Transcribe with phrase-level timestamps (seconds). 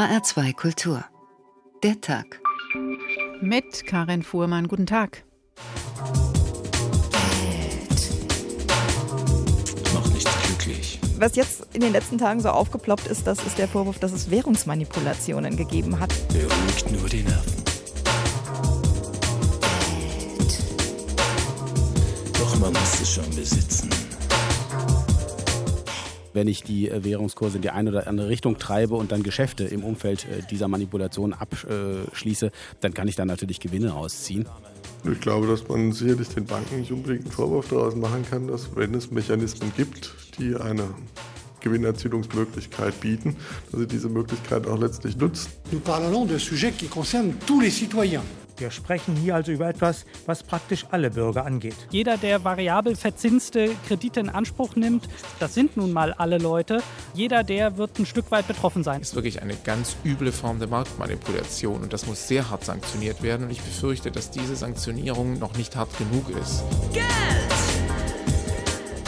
[0.00, 1.04] HR2 Kultur.
[1.82, 2.40] Der Tag.
[3.42, 4.66] Mit Karin Fuhrmann.
[4.66, 5.24] Guten Tag.
[9.92, 10.98] Macht nichts glücklich.
[11.18, 14.30] Was jetzt in den letzten Tagen so aufgeploppt ist, das ist der Vorwurf, dass es
[14.30, 16.14] Währungsmanipulationen gegeben hat.
[16.28, 17.62] Beruhigt nur die Nerven.
[22.38, 23.99] Doch man muss es schon besitzen.
[26.32, 29.64] Wenn ich die äh, Währungskurse in die eine oder andere Richtung treibe und dann Geschäfte
[29.64, 32.50] im Umfeld äh, dieser Manipulation abschließe,
[32.80, 34.46] dann kann ich da natürlich Gewinne rausziehen.
[35.10, 38.76] Ich glaube, dass man sicherlich den Banken nicht unbedingt einen Vorwurf daraus machen kann, dass
[38.76, 40.84] wenn es Mechanismen gibt, die eine
[41.60, 43.36] Gewinnerzielungsmöglichkeit bieten,
[43.70, 45.50] dass sie diese Möglichkeit auch letztlich nutzen.
[45.72, 48.22] Nous parlons de sujets qui concernent tous les citoyens.
[48.60, 51.74] Wir sprechen hier also über etwas, was praktisch alle Bürger angeht.
[51.90, 56.82] Jeder, der variabel verzinste Kredite in Anspruch nimmt, das sind nun mal alle Leute,
[57.14, 59.00] jeder, der wird ein Stück weit betroffen sein.
[59.00, 63.46] ist wirklich eine ganz üble Form der Marktmanipulation und das muss sehr hart sanktioniert werden
[63.46, 66.62] und ich befürchte, dass diese Sanktionierung noch nicht hart genug ist.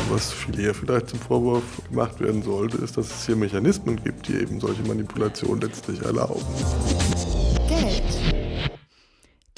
[0.08, 4.28] Was viel eher vielleicht zum Vorwurf gemacht werden sollte, ist, dass es hier Mechanismen gibt,
[4.28, 6.42] die eben solche Manipulationen letztlich erlauben.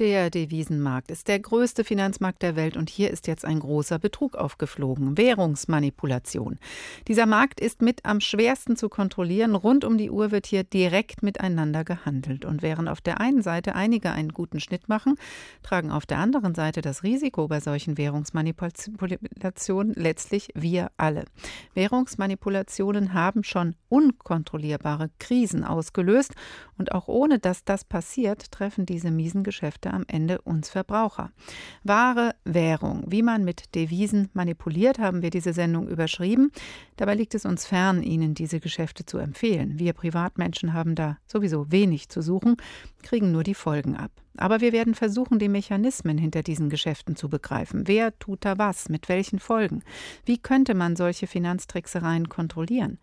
[0.00, 4.34] Der Devisenmarkt ist der größte Finanzmarkt der Welt und hier ist jetzt ein großer Betrug
[4.34, 5.16] aufgeflogen.
[5.16, 6.58] Währungsmanipulation.
[7.06, 9.54] Dieser Markt ist mit am schwersten zu kontrollieren.
[9.54, 12.44] Rund um die Uhr wird hier direkt miteinander gehandelt.
[12.44, 15.14] Und während auf der einen Seite einige einen guten Schnitt machen,
[15.62, 21.24] tragen auf der anderen Seite das Risiko bei solchen Währungsmanipulationen letztlich wir alle.
[21.74, 26.34] Währungsmanipulationen haben schon unkontrollierbare Krisen ausgelöst
[26.78, 31.30] und auch ohne dass das passiert, treffen diese miesen Geschäfte am Ende uns Verbraucher.
[31.82, 33.04] Wahre Währung.
[33.06, 36.52] Wie man mit Devisen manipuliert, haben wir diese Sendung überschrieben.
[36.96, 39.78] Dabei liegt es uns fern, Ihnen diese Geschäfte zu empfehlen.
[39.78, 42.56] Wir Privatmenschen haben da sowieso wenig zu suchen,
[43.02, 44.10] kriegen nur die Folgen ab.
[44.36, 47.86] Aber wir werden versuchen, die Mechanismen hinter diesen Geschäften zu begreifen.
[47.86, 48.88] Wer tut da was?
[48.88, 49.82] Mit welchen Folgen?
[50.24, 52.98] Wie könnte man solche Finanztricksereien kontrollieren?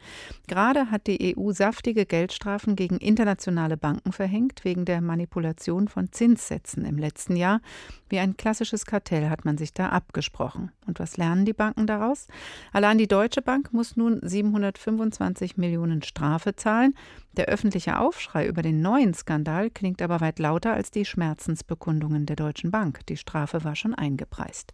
[0.47, 6.83] Gerade hat die EU saftige Geldstrafen gegen internationale Banken verhängt, wegen der Manipulation von Zinssätzen
[6.83, 7.61] im letzten Jahr.
[8.11, 10.73] Wie ein klassisches Kartell hat man sich da abgesprochen.
[10.85, 12.27] Und was lernen die Banken daraus?
[12.73, 16.93] Allein die Deutsche Bank muss nun 725 Millionen Strafe zahlen.
[17.37, 22.35] Der öffentliche Aufschrei über den neuen Skandal klingt aber weit lauter als die Schmerzensbekundungen der
[22.35, 23.05] Deutschen Bank.
[23.07, 24.73] Die Strafe war schon eingepreist.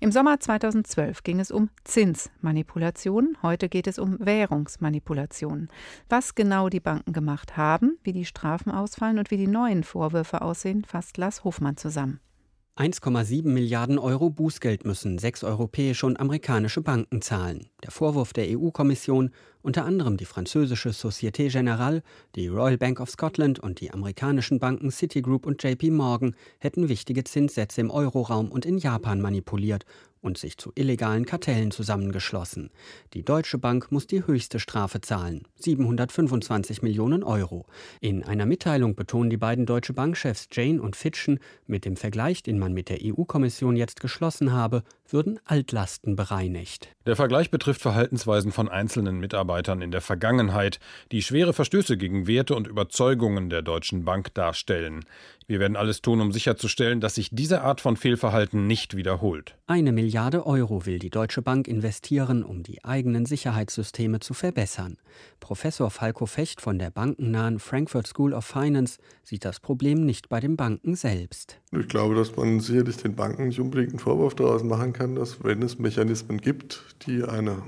[0.00, 5.70] Im Sommer 2012 ging es um Zinsmanipulationen, heute geht es um Währungsmanipulationen.
[6.10, 10.42] Was genau die Banken gemacht haben, wie die Strafen ausfallen und wie die neuen Vorwürfe
[10.42, 12.20] aussehen, fasst Lars Hofmann zusammen.
[12.76, 17.68] 1,7 Milliarden Euro Bußgeld müssen sechs europäische und amerikanische Banken zahlen.
[17.84, 19.30] Der Vorwurf der EU-Kommission,
[19.62, 22.02] unter anderem die französische Société Générale,
[22.34, 27.22] die Royal Bank of Scotland und die amerikanischen Banken Citigroup und JP Morgan hätten wichtige
[27.22, 29.86] Zinssätze im Euroraum und in Japan manipuliert
[30.24, 32.70] und sich zu illegalen Kartellen zusammengeschlossen.
[33.12, 37.66] Die Deutsche Bank muss die höchste Strafe zahlen, 725 Millionen Euro.
[38.00, 42.58] In einer Mitteilung betonen die beiden Deutsche Bankchefs Jane und Fitchen, mit dem Vergleich, den
[42.58, 46.88] man mit der EU-Kommission jetzt geschlossen habe, würden Altlasten bereinigt.
[47.06, 50.80] Der Vergleich betrifft Verhaltensweisen von einzelnen Mitarbeitern in der Vergangenheit,
[51.12, 55.04] die schwere Verstöße gegen Werte und Überzeugungen der Deutschen Bank darstellen.
[55.46, 59.56] Wir werden alles tun, um sicherzustellen, dass sich diese Art von Fehlverhalten nicht wiederholt.
[59.66, 64.96] Eine Milliarde Euro will die Deutsche Bank investieren, um die eigenen Sicherheitssysteme zu verbessern.
[65.40, 70.40] Professor Falco Fecht von der bankennahen Frankfurt School of Finance sieht das Problem nicht bei
[70.40, 71.60] den Banken selbst.
[71.72, 75.44] Ich glaube, dass man sicherlich den Banken nicht unbedingt einen Vorwurf daraus machen kann, dass
[75.44, 77.62] wenn es Mechanismen gibt, die eine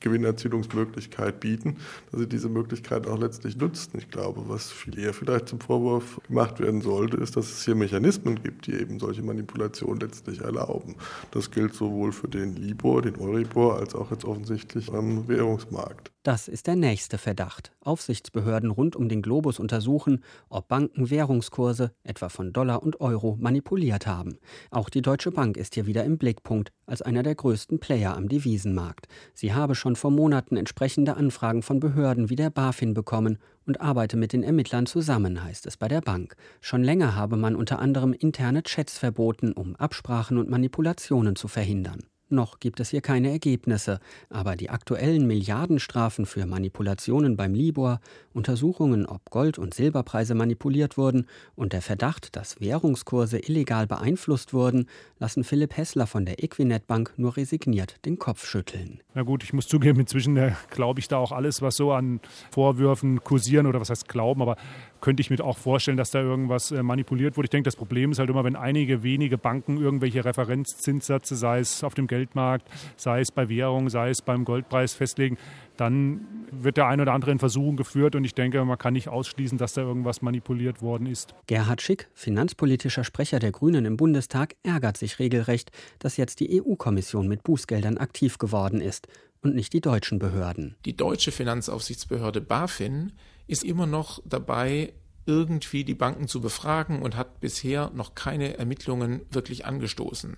[0.00, 1.76] Gewinnerzielungsmöglichkeit bieten,
[2.10, 3.98] dass sie diese Möglichkeit auch letztlich nutzen.
[3.98, 7.74] Ich glaube, was viel eher vielleicht zum Vorwurf gemacht werden sollte, ist, dass es hier
[7.74, 10.96] Mechanismen gibt, die eben solche Manipulationen letztlich erlauben.
[11.30, 16.15] Das gilt sowohl für den Libor, den Euribor, als auch jetzt offensichtlich am Währungsmarkt.
[16.26, 17.70] Das ist der nächste Verdacht.
[17.82, 24.08] Aufsichtsbehörden rund um den Globus untersuchen, ob Banken Währungskurse, etwa von Dollar und Euro, manipuliert
[24.08, 24.36] haben.
[24.72, 28.28] Auch die Deutsche Bank ist hier wieder im Blickpunkt als einer der größten Player am
[28.28, 29.06] Devisenmarkt.
[29.34, 34.16] Sie habe schon vor Monaten entsprechende Anfragen von Behörden wie der BaFin bekommen und arbeite
[34.16, 36.34] mit den Ermittlern zusammen, heißt es bei der Bank.
[36.60, 42.00] Schon länger habe man unter anderem interne Chats verboten, um Absprachen und Manipulationen zu verhindern.
[42.28, 44.00] Noch gibt es hier keine Ergebnisse,
[44.30, 48.00] aber die aktuellen Milliardenstrafen für Manipulationen beim Libor,
[48.32, 54.88] Untersuchungen, ob Gold- und Silberpreise manipuliert wurden und der Verdacht, dass Währungskurse illegal beeinflusst wurden,
[55.20, 59.00] lassen Philipp Hessler von der Equinet Bank nur resigniert den Kopf schütteln.
[59.14, 62.20] Na gut, ich muss zugeben, inzwischen äh, glaube ich da auch alles, was so an
[62.50, 64.56] Vorwürfen kursieren oder was heißt glauben, aber
[65.00, 67.46] könnte ich mir auch vorstellen, dass da irgendwas äh, manipuliert wurde.
[67.46, 71.84] Ich denke, das Problem ist halt immer, wenn einige wenige Banken irgendwelche Referenzzinssätze, sei es
[71.84, 75.36] auf dem Geldmarkt, sei es bei Währung, sei es beim Goldpreis festlegen,
[75.76, 79.08] dann wird der ein oder andere in Versuchung geführt und ich denke, man kann nicht
[79.08, 81.34] ausschließen, dass da irgendwas manipuliert worden ist.
[81.46, 87.28] Gerhard Schick, finanzpolitischer Sprecher der Grünen im Bundestag, ärgert sich regelrecht, dass jetzt die EU-Kommission
[87.28, 89.08] mit Bußgeldern aktiv geworden ist
[89.42, 90.76] und nicht die deutschen Behörden.
[90.84, 93.12] Die deutsche Finanzaufsichtsbehörde BaFin
[93.46, 94.92] ist immer noch dabei,
[95.26, 100.36] irgendwie die Banken zu befragen und hat bisher noch keine Ermittlungen wirklich angestoßen.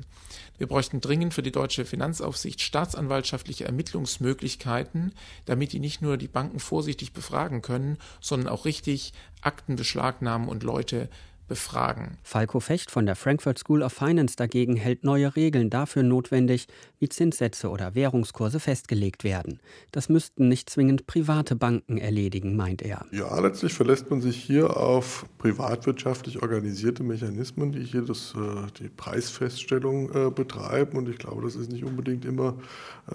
[0.56, 5.12] Wir bräuchten dringend für die deutsche Finanzaufsicht staatsanwaltschaftliche Ermittlungsmöglichkeiten,
[5.44, 9.12] damit die nicht nur die Banken vorsichtig befragen können, sondern auch richtig
[9.42, 11.10] Akten beschlagnahmen und Leute
[11.48, 12.18] befragen.
[12.22, 16.68] Falco Fecht von der Frankfurt School of Finance dagegen hält neue Regeln dafür notwendig,
[16.98, 19.60] wie Zinssätze oder Währungskurse festgelegt werden.
[19.90, 23.06] Das müssten nicht zwingend private Banken erledigen, meint er.
[23.10, 28.88] Ja, letztlich verlässt man sich hier auf privatwirtschaftlich organisierte Mechanismen, die hier das, äh, die
[28.88, 30.98] Preisfeststellung äh, betreiben.
[30.98, 32.54] Und ich glaube, das ist nicht unbedingt immer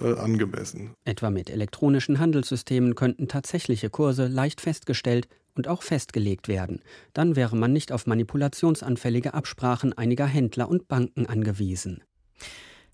[0.00, 0.90] äh, angemessen.
[1.04, 6.80] Etwa mit elektronischen Handelssystemen könnten tatsächliche Kurse leicht festgestellt und auch festgelegt werden.
[7.12, 12.02] Dann wäre man nicht auf manipulationsanfällige Absprachen einiger Händler und Banken angewiesen.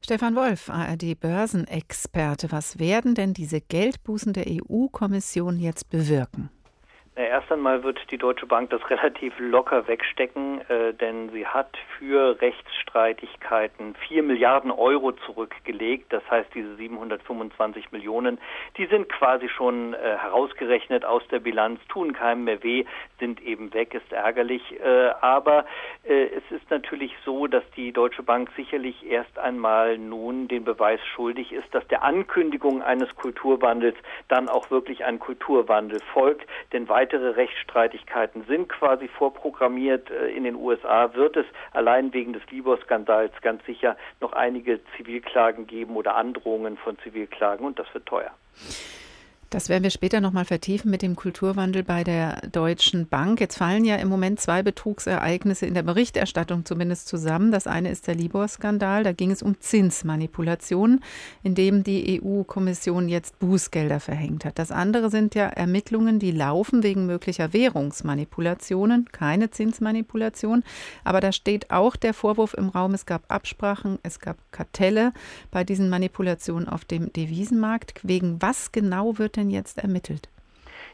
[0.03, 6.51] Stefan Wolf, ARD-Börsenexperte, was werden denn diese Geldbußen der EU-Kommission jetzt bewirken?
[7.17, 12.41] Erst einmal wird die Deutsche Bank das relativ locker wegstecken, äh, denn sie hat für
[12.41, 16.13] Rechtsstreitigkeiten 4 Milliarden Euro zurückgelegt.
[16.13, 18.39] Das heißt, diese 725 Millionen,
[18.77, 22.85] die sind quasi schon äh, herausgerechnet aus der Bilanz, tun keinem mehr weh,
[23.19, 24.63] sind eben weg, ist ärgerlich.
[24.81, 25.67] Äh, aber
[26.05, 31.01] äh, es ist natürlich so, dass die Deutsche Bank sicherlich erst einmal nun den Beweis
[31.15, 33.97] schuldig ist, dass der Ankündigung eines Kulturwandels
[34.29, 40.11] dann auch wirklich ein Kulturwandel folgt, denn weitere Rechtsstreitigkeiten sind quasi vorprogrammiert.
[40.11, 45.67] Äh, in den USA wird es allein wegen des Libor-Skandals ganz sicher noch einige Zivilklagen
[45.67, 48.33] geben oder Androhungen von Zivilklagen und das wird teuer.
[49.51, 53.41] Das werden wir später nochmal vertiefen mit dem Kulturwandel bei der Deutschen Bank.
[53.41, 57.51] Jetzt fallen ja im Moment zwei Betrugsereignisse in der Berichterstattung zumindest zusammen.
[57.51, 59.03] Das eine ist der Libor-Skandal.
[59.03, 61.03] Da ging es um Zinsmanipulationen,
[61.43, 64.57] in dem die EU-Kommission jetzt Bußgelder verhängt hat.
[64.57, 70.63] Das andere sind ja Ermittlungen, die laufen wegen möglicher Währungsmanipulationen, keine Zinsmanipulation.
[71.03, 75.13] Aber da steht auch der Vorwurf im Raum, es gab Absprachen, es gab Kartelle
[75.51, 77.95] bei diesen Manipulationen auf dem Devisenmarkt.
[78.05, 80.29] Wegen was genau wird denn jetzt ermittelt?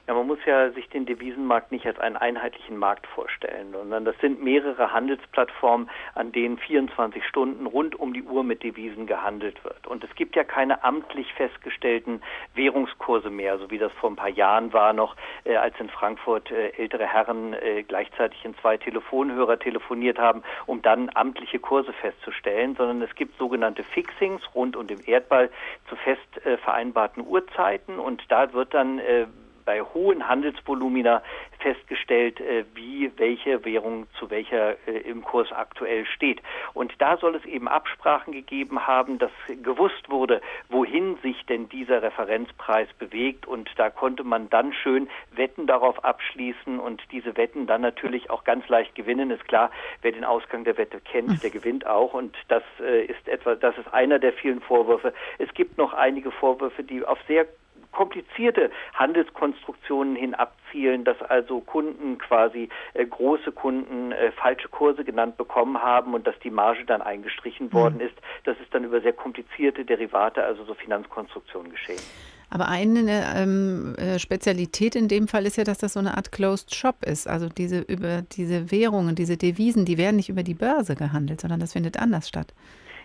[0.09, 4.17] Ja, man muss ja sich den Devisenmarkt nicht als einen einheitlichen Markt vorstellen, sondern das
[4.21, 9.85] sind mehrere Handelsplattformen, an denen 24 Stunden rund um die Uhr mit Devisen gehandelt wird.
[9.89, 12.23] Und es gibt ja keine amtlich festgestellten
[12.55, 16.53] Währungskurse mehr, so wie das vor ein paar Jahren war noch, äh, als in Frankfurt
[16.53, 22.77] äh, ältere Herren äh, gleichzeitig in zwei Telefonhörer telefoniert haben, um dann amtliche Kurse festzustellen,
[22.77, 25.51] sondern es gibt sogenannte Fixings rund um den Erdball
[25.89, 29.27] zu fest äh, vereinbarten Uhrzeiten und da wird dann äh,
[29.67, 31.23] bei hohen Handelsvolumina
[31.59, 36.41] festgestellt, äh, wie welche Währung zu welcher äh, im Kurs aktuell steht.
[36.73, 39.33] Und da soll es eben Absprachen gegeben haben, dass
[39.63, 43.47] gewusst wurde, wohin sich denn dieser Referenzpreis bewegt.
[43.47, 48.45] Und da konnte man dann schön Wetten darauf abschließen und diese Wetten dann natürlich auch
[48.45, 49.31] ganz leicht gewinnen.
[49.31, 49.71] Ist klar,
[50.03, 52.15] wer den Ausgang der Wette kennt, der gewinnt auch.
[52.15, 55.13] Und das äh, ist etwa, das ist einer der vielen Vorwürfe.
[55.39, 57.47] Es gibt noch einige Vorwürfe, die auf sehr
[57.97, 65.39] komplizierte Handelskonstruktionen hin abzielen, dass also Kunden quasi äh, große Kunden äh, falsche Kurse genannt
[65.39, 68.03] bekommen haben und dass die Marge dann eingestrichen worden mhm.
[68.03, 68.15] ist.
[68.45, 72.03] Das ist dann über sehr komplizierte Derivate, also so Finanzkonstruktionen geschehen.
[72.51, 76.31] Aber eine ähm, äh, Spezialität in dem Fall ist ja, dass das so eine Art
[76.33, 77.27] Closed Shop ist.
[77.27, 81.61] Also diese über diese Währungen, diese Devisen, die werden nicht über die Börse gehandelt, sondern
[81.61, 82.53] das findet anders statt.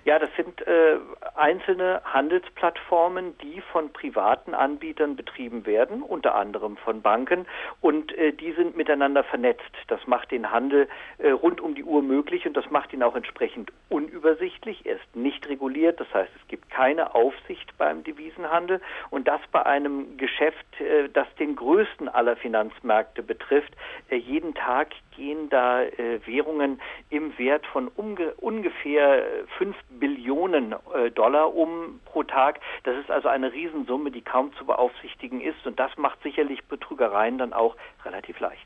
[0.04, 0.98] Ja, das sind äh,
[1.36, 7.46] einzelne Handelsplattformen, die von privaten Anbietern betrieben werden, unter anderem von Banken,
[7.82, 9.62] und äh, die sind miteinander vernetzt.
[9.88, 10.88] Das macht den Handel
[11.20, 14.86] äh, rund um die Uhr möglich und das macht ihn auch entsprechend unübersichtlich.
[14.86, 18.82] Er ist nicht reguliert, das heißt, es gibt keine Aufsicht beim Devisenhandel
[19.12, 23.74] und das bei einem Geschäft, äh, das den größten aller Finanzmärkte betrifft.
[24.10, 26.82] Äh, jeden Tag gehen da äh, Währungen
[27.12, 29.24] im Wert von ungefähr
[29.58, 32.60] fünf Billionen äh, Dollar um pro Tag.
[32.84, 35.66] Das ist also eine Riesensumme, die kaum zu beaufsichtigen ist.
[35.66, 38.62] Und das macht sicherlich Betrügereien dann auch relativ leicht.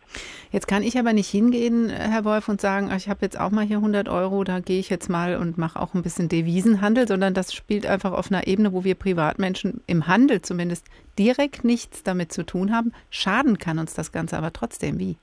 [0.52, 3.66] Jetzt kann ich aber nicht hingehen, Herr Wolf, und sagen, ich habe jetzt auch mal
[3.66, 7.34] hier 100 Euro, da gehe ich jetzt mal und mache auch ein bisschen Devisenhandel, sondern
[7.34, 12.32] das spielt einfach auf einer Ebene, wo wir Privatmenschen im Handel zumindest direkt nichts damit
[12.32, 12.94] zu tun haben.
[13.10, 15.00] Schaden kann uns das Ganze aber trotzdem.
[15.00, 15.18] Wie?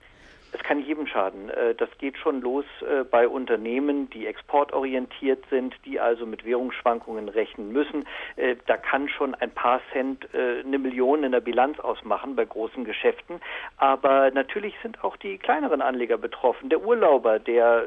[0.53, 1.49] Es kann jedem schaden.
[1.51, 7.29] Äh, das geht schon los äh, bei Unternehmen, die exportorientiert sind, die also mit Währungsschwankungen
[7.29, 8.07] rechnen müssen.
[8.37, 12.85] Äh, da kann schon ein paar Cent eine Million in der Bilanz ausmachen bei großen
[12.85, 13.41] Geschäften.
[13.77, 16.69] Aber natürlich sind auch die kleineren Anleger betroffen.
[16.69, 17.85] Der Urlauber, der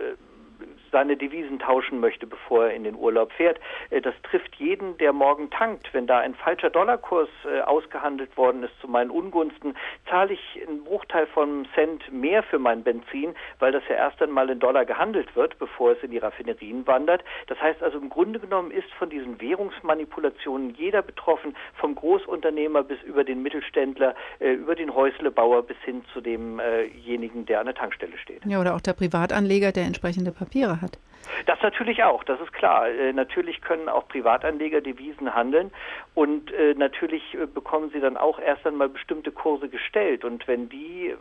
[0.92, 3.60] seine Devisen tauschen möchte, bevor er in den Urlaub fährt.
[3.89, 5.94] Äh, das trifft jeden, der morgen tankt.
[5.94, 9.75] Wenn da ein falscher Dollarkurs äh, ausgehandelt worden ist zu meinen Ungunsten,
[10.10, 14.50] zahle ich einen Bruchteil von Cent mehr für mein Benzin, weil das ja erst einmal
[14.50, 17.24] in Dollar gehandelt wird, bevor es in die Raffinerien wandert.
[17.48, 23.01] Das heißt also im Grunde genommen ist von diesen Währungsmanipulationen jeder betroffen, vom Großunternehmer bis
[23.04, 28.18] über den Mittelständler, äh, über den Häuslebauer bis hin zu demjenigen, der an der Tankstelle
[28.18, 28.46] steht.
[28.46, 30.98] Ja, oder auch der Privatanleger, der entsprechende Papiere hat hat.
[31.46, 32.88] Das natürlich auch, das ist klar.
[32.88, 35.72] Äh, natürlich können auch Privatanleger Devisen handeln
[36.13, 40.24] und äh, natürlich äh, bekommen sie dann auch erst einmal bestimmte Kurse gestellt.
[40.24, 41.13] Und wenn die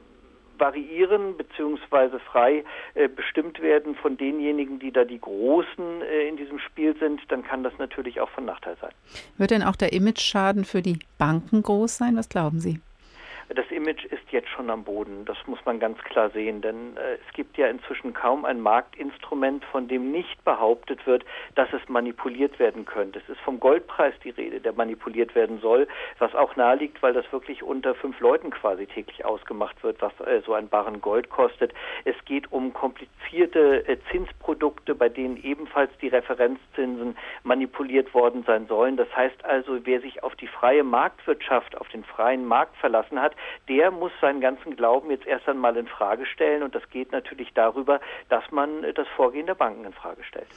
[0.59, 6.59] variieren beziehungsweise frei äh, bestimmt werden von denjenigen, die da die Großen äh, in diesem
[6.59, 8.93] Spiel sind, dann kann das natürlich auch von Nachteil sein.
[9.37, 12.17] Wird denn auch der Image-Schaden für die Banken groß sein?
[12.17, 12.81] Was glauben Sie?
[13.51, 17.19] Das Image ist jetzt schon am Boden, das muss man ganz klar sehen, denn äh,
[17.27, 21.25] es gibt ja inzwischen kaum ein Marktinstrument, von dem nicht behauptet wird,
[21.55, 23.19] dass es manipuliert werden könnte.
[23.19, 25.87] Es ist vom Goldpreis die Rede, der manipuliert werden soll,
[26.19, 30.41] was auch naheliegt, weil das wirklich unter fünf Leuten quasi täglich ausgemacht wird, was äh,
[30.45, 31.75] so ein Barren Gold kostet.
[32.05, 38.97] Es geht um komplizierte äh, Zinsprodukte, bei denen ebenfalls die Referenzzinsen manipuliert worden sein sollen.
[38.97, 43.34] Das heißt also, wer sich auf die freie Marktwirtschaft, auf den freien Markt verlassen hat,
[43.69, 47.53] der muss seinen ganzen Glauben jetzt erst einmal in Frage stellen und das geht natürlich
[47.55, 50.49] darüber, dass man das Vorgehen der Banken in Frage stellt.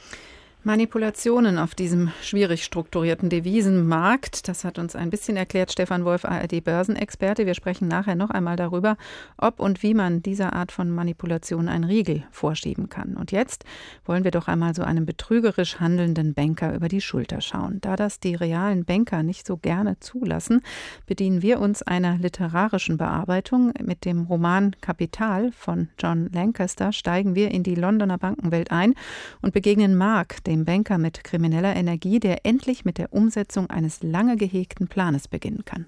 [0.64, 4.48] Manipulationen auf diesem schwierig strukturierten Devisenmarkt.
[4.48, 7.46] Das hat uns ein bisschen erklärt Stefan Wolf, ARD-Börsenexperte.
[7.46, 8.96] Wir sprechen nachher noch einmal darüber,
[9.36, 13.16] ob und wie man dieser Art von Manipulation ein Riegel vorschieben kann.
[13.16, 13.64] Und jetzt
[14.04, 17.78] wollen wir doch einmal so einem betrügerisch handelnden Banker über die Schulter schauen.
[17.80, 20.62] Da das die realen Banker nicht so gerne zulassen,
[21.06, 23.72] bedienen wir uns einer literarischen Bearbeitung.
[23.80, 28.94] Mit dem Roman Kapital von John Lancaster steigen wir in die Londoner Bankenwelt ein
[29.40, 34.36] und begegnen Mark, dem Banker mit krimineller Energie, der endlich mit der Umsetzung eines lange
[34.36, 35.86] gehegten Planes beginnen kann.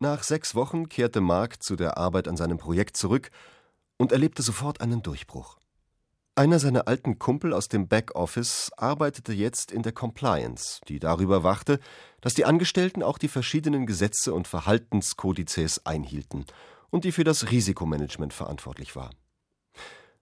[0.00, 3.30] Nach sechs Wochen kehrte Mark zu der Arbeit an seinem Projekt zurück
[3.96, 5.58] und erlebte sofort einen Durchbruch.
[6.36, 11.80] Einer seiner alten Kumpel aus dem Backoffice arbeitete jetzt in der Compliance, die darüber wachte,
[12.20, 16.46] dass die Angestellten auch die verschiedenen Gesetze und Verhaltenskodizes einhielten
[16.90, 19.10] und die für das Risikomanagement verantwortlich war.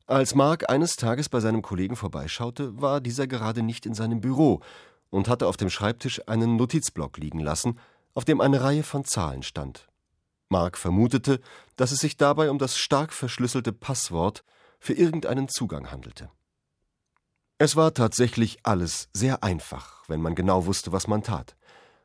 [0.09, 4.61] Als Mark eines Tages bei seinem Kollegen vorbeischaute, war dieser gerade nicht in seinem Büro
[5.11, 7.81] und hatte auf dem Schreibtisch einen Notizblock liegen lassen,
[8.15, 9.89] auf dem eine Reihe von Zahlen stand.
[10.49, 11.41] Mark vermutete,
[11.75, 14.45] dass es sich dabei um das stark verschlüsselte Passwort
[14.79, 16.31] für irgendeinen Zugang handelte.
[17.59, 21.57] Es war tatsächlich alles sehr einfach, wenn man genau wusste, was man tat.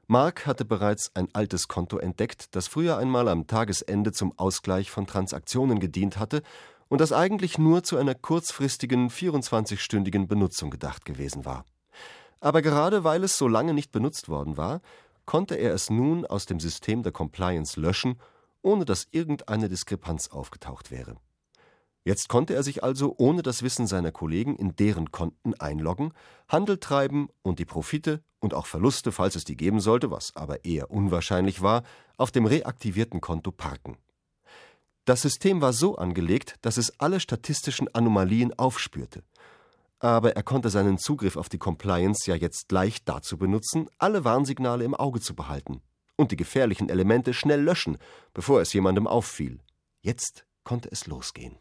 [0.08, 5.06] Mark hatte bereits ein altes Konto entdeckt, das früher einmal am Tagesende zum Ausgleich von
[5.06, 6.42] Transaktionen gedient hatte
[6.92, 11.64] und das eigentlich nur zu einer kurzfristigen 24-stündigen Benutzung gedacht gewesen war.
[12.42, 14.82] Aber gerade weil es so lange nicht benutzt worden war,
[15.26, 18.20] konnte er es nun aus dem System der Compliance löschen,
[18.62, 21.16] ohne dass irgendeine Diskrepanz aufgetaucht wäre.
[22.04, 26.12] Jetzt konnte er sich also ohne das Wissen seiner Kollegen in deren Konten einloggen,
[26.50, 30.66] Handel treiben und die Profite und auch Verluste, falls es die geben sollte, was aber
[30.66, 31.84] eher unwahrscheinlich war,
[32.18, 33.96] auf dem reaktivierten Konto parken.
[35.06, 39.24] Das System war so angelegt, dass es alle statistischen Anomalien aufspürte.
[40.00, 44.84] Aber er konnte seinen Zugriff auf die Compliance ja jetzt leicht dazu benutzen, alle Warnsignale
[44.84, 45.82] im Auge zu behalten
[46.18, 47.98] und die gefährlichen Elemente schnell löschen,
[48.34, 49.60] bevor es jemandem auffiel.
[50.02, 51.58] Jetzt konnte es losgehen.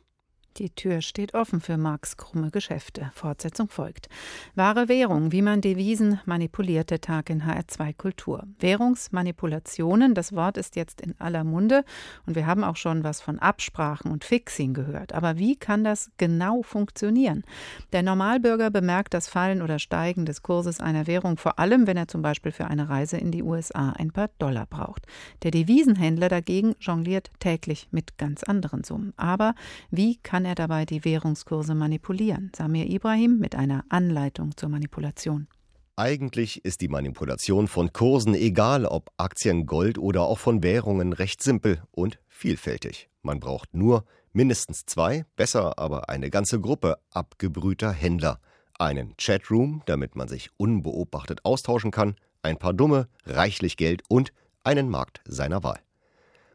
[0.57, 3.11] Die Tür steht offen für Marx krumme Geschäfte.
[3.15, 4.09] Fortsetzung folgt.
[4.57, 8.45] Wahre Währung, wie man Devisen manipuliert, der Tag in HR2 Kultur.
[8.59, 11.85] Währungsmanipulationen, das Wort ist jetzt in aller Munde
[12.27, 15.15] und wir haben auch schon was von Absprachen und Fixing gehört.
[15.15, 17.45] Aber wie kann das genau funktionieren?
[17.93, 22.09] Der Normalbürger bemerkt das Fallen oder Steigen des Kurses einer Währung vor allem, wenn er
[22.09, 25.07] zum Beispiel für eine Reise in die USA ein paar Dollar braucht.
[25.43, 29.15] Der Devisenhändler dagegen jongliert täglich mit ganz anderen Summen.
[29.17, 29.55] Aber
[29.91, 32.51] wie kann kann er dabei die Währungskurse manipulieren.
[32.57, 35.49] Samir Ibrahim mit einer Anleitung zur Manipulation.
[35.97, 41.43] Eigentlich ist die Manipulation von Kursen, egal ob Aktien, Gold oder auch von Währungen, recht
[41.43, 43.11] simpel und vielfältig.
[43.21, 48.41] Man braucht nur mindestens zwei, besser aber eine ganze Gruppe abgebrühter Händler.
[48.79, 54.33] Einen Chatroom, damit man sich unbeobachtet austauschen kann, ein paar Dumme, reichlich Geld und
[54.65, 55.81] einen Markt seiner Wahl.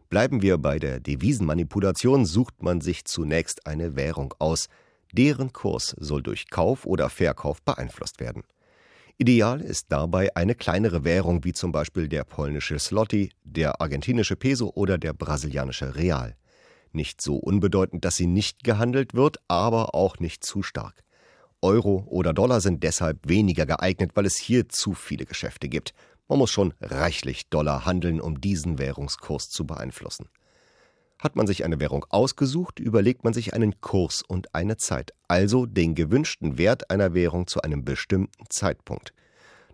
[0.09, 4.67] Bleiben wir bei der Devisenmanipulation, sucht man sich zunächst eine Währung aus.
[5.12, 8.43] Deren Kurs soll durch Kauf oder Verkauf beeinflusst werden.
[9.17, 14.71] Ideal ist dabei eine kleinere Währung wie zum Beispiel der polnische Slotty, der argentinische Peso
[14.75, 16.35] oder der brasilianische Real.
[16.91, 21.03] Nicht so unbedeutend, dass sie nicht gehandelt wird, aber auch nicht zu stark.
[21.62, 25.93] Euro oder Dollar sind deshalb weniger geeignet, weil es hier zu viele Geschäfte gibt.
[26.27, 30.29] Man muss schon reichlich Dollar handeln, um diesen Währungskurs zu beeinflussen.
[31.20, 35.65] Hat man sich eine Währung ausgesucht, überlegt man sich einen Kurs und eine Zeit, also
[35.65, 39.13] den gewünschten Wert einer Währung zu einem bestimmten Zeitpunkt.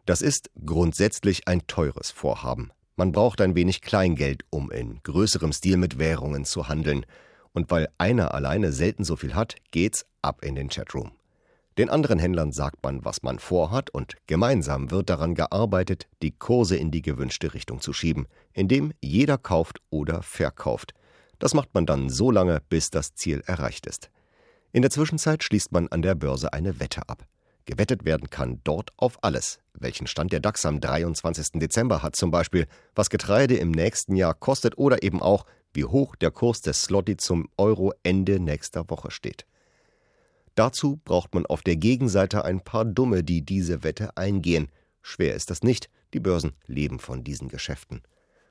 [0.06, 2.72] Das ist grundsätzlich ein teures Vorhaben.
[2.96, 7.06] Man braucht ein wenig Kleingeld, um in größerem Stil mit Währungen zu handeln.
[7.54, 11.12] Und weil einer alleine selten so viel hat, geht's ab in den Chatroom.
[11.78, 16.76] Den anderen Händlern sagt man, was man vorhat, und gemeinsam wird daran gearbeitet, die Kurse
[16.76, 20.94] in die gewünschte Richtung zu schieben, indem jeder kauft oder verkauft.
[21.40, 24.12] Das macht man dann so lange, bis das Ziel erreicht ist.
[24.74, 27.26] In der Zwischenzeit schließt man an der Börse eine Wette ab.
[27.66, 29.60] Gewettet werden kann dort auf alles.
[29.74, 31.60] Welchen Stand der DAX am 23.
[31.60, 36.16] Dezember hat zum Beispiel, was Getreide im nächsten Jahr kostet oder eben auch, wie hoch
[36.16, 39.46] der Kurs des Slotty zum Euro Ende nächster Woche steht.
[40.56, 44.70] Dazu braucht man auf der Gegenseite ein paar Dumme, die diese Wette eingehen.
[45.02, 48.02] Schwer ist das nicht, die Börsen leben von diesen Geschäften.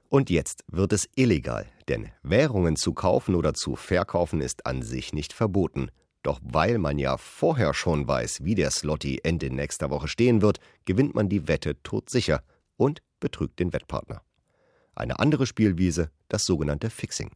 [0.09, 5.13] Und jetzt wird es illegal, denn Währungen zu kaufen oder zu verkaufen ist an sich
[5.13, 5.91] nicht verboten.
[6.23, 10.59] Doch weil man ja vorher schon weiß, wie der Slotty Ende nächster Woche stehen wird,
[10.85, 12.43] gewinnt man die Wette todsicher
[12.77, 14.23] und betrügt den Wettpartner.
[14.95, 17.31] Eine andere Spielwiese, das sogenannte Fixing.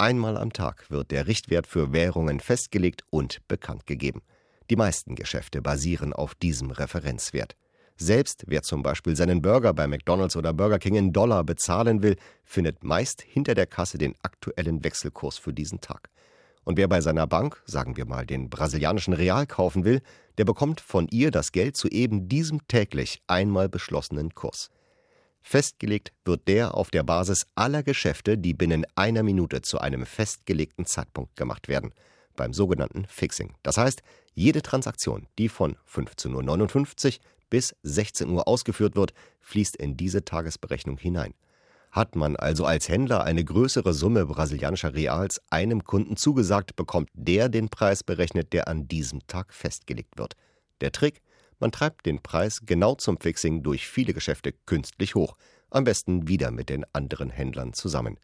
[0.00, 4.22] Einmal am Tag wird der Richtwert für Währungen festgelegt und bekannt gegeben.
[4.70, 7.54] Die meisten Geschäfte basieren auf diesem Referenzwert.
[7.98, 12.16] Selbst wer zum Beispiel seinen Burger bei McDonald's oder Burger King in Dollar bezahlen will,
[12.44, 16.08] findet meist hinter der Kasse den aktuellen Wechselkurs für diesen Tag.
[16.64, 20.00] Und wer bei seiner Bank, sagen wir mal, den brasilianischen Real kaufen will,
[20.38, 24.70] der bekommt von ihr das Geld zu eben diesem täglich einmal beschlossenen Kurs.
[25.42, 30.86] Festgelegt wird der auf der Basis aller Geschäfte, die binnen einer Minute zu einem festgelegten
[30.86, 31.92] Zeitpunkt gemacht werden,
[32.36, 33.54] beim sogenannten Fixing.
[33.62, 34.02] Das heißt,
[34.34, 40.98] jede Transaktion, die von 15.59 Uhr bis 16 Uhr ausgeführt wird, fließt in diese Tagesberechnung
[40.98, 41.34] hinein.
[41.90, 47.48] Hat man also als Händler eine größere Summe brasilianischer Reals einem Kunden zugesagt, bekommt der
[47.48, 50.36] den Preis berechnet, der an diesem Tag festgelegt wird.
[50.80, 51.20] Der Trick?
[51.60, 55.36] Man treibt den Preis genau zum Fixing durch viele Geschäfte künstlich hoch,
[55.70, 58.18] am besten wieder mit den anderen Händlern zusammen.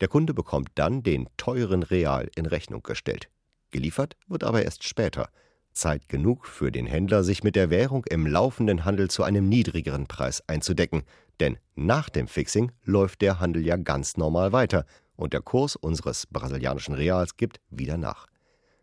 [0.00, 3.28] Der Kunde bekommt dann den teuren Real in Rechnung gestellt.
[3.70, 5.30] Geliefert wird aber erst später.
[5.72, 10.06] Zeit genug für den Händler, sich mit der Währung im laufenden Handel zu einem niedrigeren
[10.06, 11.04] Preis einzudecken,
[11.40, 14.84] denn nach dem Fixing läuft der Handel ja ganz normal weiter
[15.16, 18.26] und der Kurs unseres brasilianischen Reals gibt wieder nach.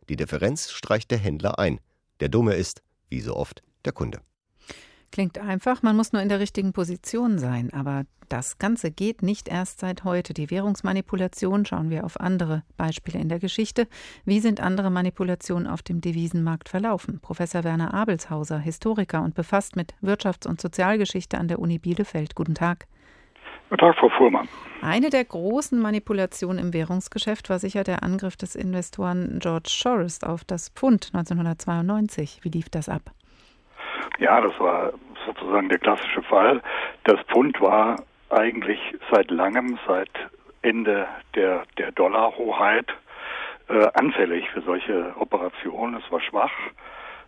[0.08, 1.80] Die Differenz streicht der Händler ein.
[2.22, 4.20] Der Dumme ist, wie so oft, der Kunde.
[5.12, 7.72] Klingt einfach, man muss nur in der richtigen Position sein.
[7.74, 10.36] Aber das Ganze geht nicht erst seit heute.
[10.36, 13.88] Die Währungsmanipulation schauen wir auf andere Beispiele in der Geschichte.
[14.24, 17.20] Wie sind andere Manipulationen auf dem Devisenmarkt verlaufen?
[17.22, 22.36] Professor Werner Abelshauser, Historiker und befasst mit Wirtschafts- und Sozialgeschichte an der Uni Bielefeld.
[22.36, 22.86] Guten Tag.
[23.70, 24.48] Guten Tag, Frau Fuhrmann.
[24.82, 30.44] Eine der großen Manipulationen im Währungsgeschäft war sicher der Angriff des Investoren George Soros auf
[30.44, 32.42] das Pfund 1992.
[32.44, 33.12] Wie lief das ab?
[34.18, 34.94] Ja, das war
[35.26, 36.62] sozusagen der klassische Fall.
[37.04, 37.98] Das Pfund war
[38.30, 38.80] eigentlich
[39.12, 40.10] seit langem, seit
[40.62, 42.88] Ende der, der Dollarhoheit,
[43.70, 46.02] äh, anfällig für solche Operationen.
[46.04, 46.52] Es war schwach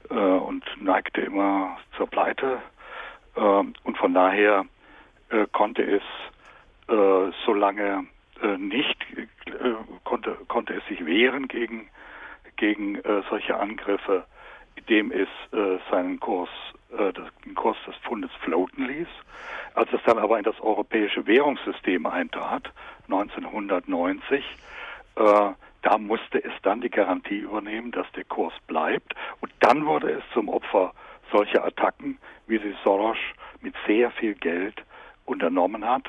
[0.09, 2.59] äh, und neigte immer zur Pleite.
[3.35, 4.65] Äh, und von daher
[5.29, 6.03] äh, konnte es
[6.89, 8.05] äh, so lange
[8.41, 8.97] äh, nicht,
[10.03, 11.89] konnte, konnte es sich wehren gegen,
[12.57, 14.25] gegen solche Angriffe,
[14.75, 15.27] indem es
[15.89, 16.49] seinen Kurs
[16.97, 17.13] äh,
[17.45, 19.07] den Kurs des Pfundes floaten ließ.
[19.75, 22.71] Als es dann aber in das europäische Währungssystem eintrat,
[23.05, 24.43] 1990,
[25.15, 25.21] äh,
[25.83, 29.15] da musste es dann die Garantie übernehmen, dass der Kurs bleibt.
[29.39, 30.93] Und dann wurde es zum Opfer
[31.31, 33.17] solcher Attacken, wie sie Soros
[33.61, 34.83] mit sehr viel Geld
[35.25, 36.07] unternommen hat.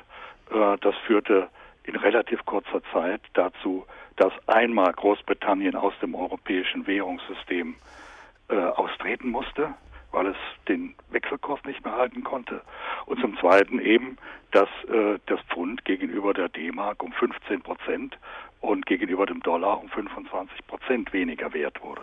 [0.50, 1.48] Äh, das führte
[1.84, 7.76] in relativ kurzer Zeit dazu, dass einmal Großbritannien aus dem europäischen Währungssystem
[8.52, 9.74] äh, austreten musste
[10.12, 10.36] weil es
[10.68, 12.62] den Wechselkurs nicht mehr halten konnte.
[13.06, 14.18] Und zum Zweiten eben,
[14.52, 18.18] dass äh, das Pfund gegenüber der D-Mark um 15 Prozent
[18.60, 22.02] und gegenüber dem Dollar um 25 Prozent weniger wert wurde.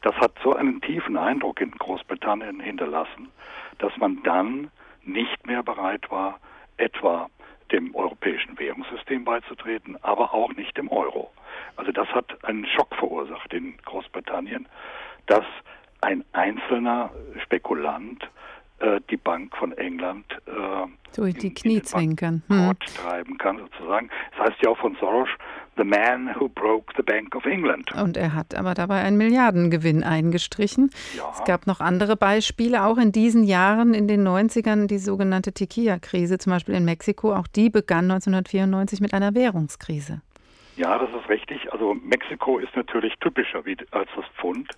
[0.00, 3.28] Das hat so einen tiefen Eindruck in Großbritannien hinterlassen,
[3.78, 4.70] dass man dann
[5.04, 6.40] nicht mehr bereit war,
[6.78, 7.28] etwa
[7.70, 11.30] dem europäischen Währungssystem beizutreten, aber auch nicht dem Euro.
[11.76, 14.68] Also das hat einen Schock verursacht in Großbritannien,
[15.26, 15.44] dass
[16.02, 17.10] ein einzelner
[17.42, 18.28] Spekulant
[18.80, 22.72] äh, die Bank von England äh, durch die Knie zwinkern hm.
[22.96, 24.10] treiben kann sozusagen.
[24.36, 25.28] Das heißt ja auch von Soros,
[25.76, 27.92] the man who broke the Bank of England.
[27.92, 30.90] Und er hat aber dabei einen Milliardengewinn eingestrichen.
[31.16, 31.30] Ja.
[31.32, 36.38] Es gab noch andere Beispiele, auch in diesen Jahren, in den 90ern, die sogenannte Tequila-Krise,
[36.38, 37.34] zum Beispiel in Mexiko.
[37.34, 40.22] Auch die begann 1994 mit einer Währungskrise.
[40.76, 41.72] Ja, das ist richtig.
[41.72, 44.68] Also Mexiko ist natürlich typischer als das Pfund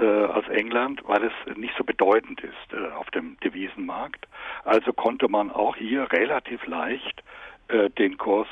[0.00, 4.26] als England, weil es nicht so bedeutend ist äh, auf dem Devisenmarkt.
[4.64, 7.22] Also konnte man auch hier relativ leicht
[7.68, 8.48] äh, den Kurs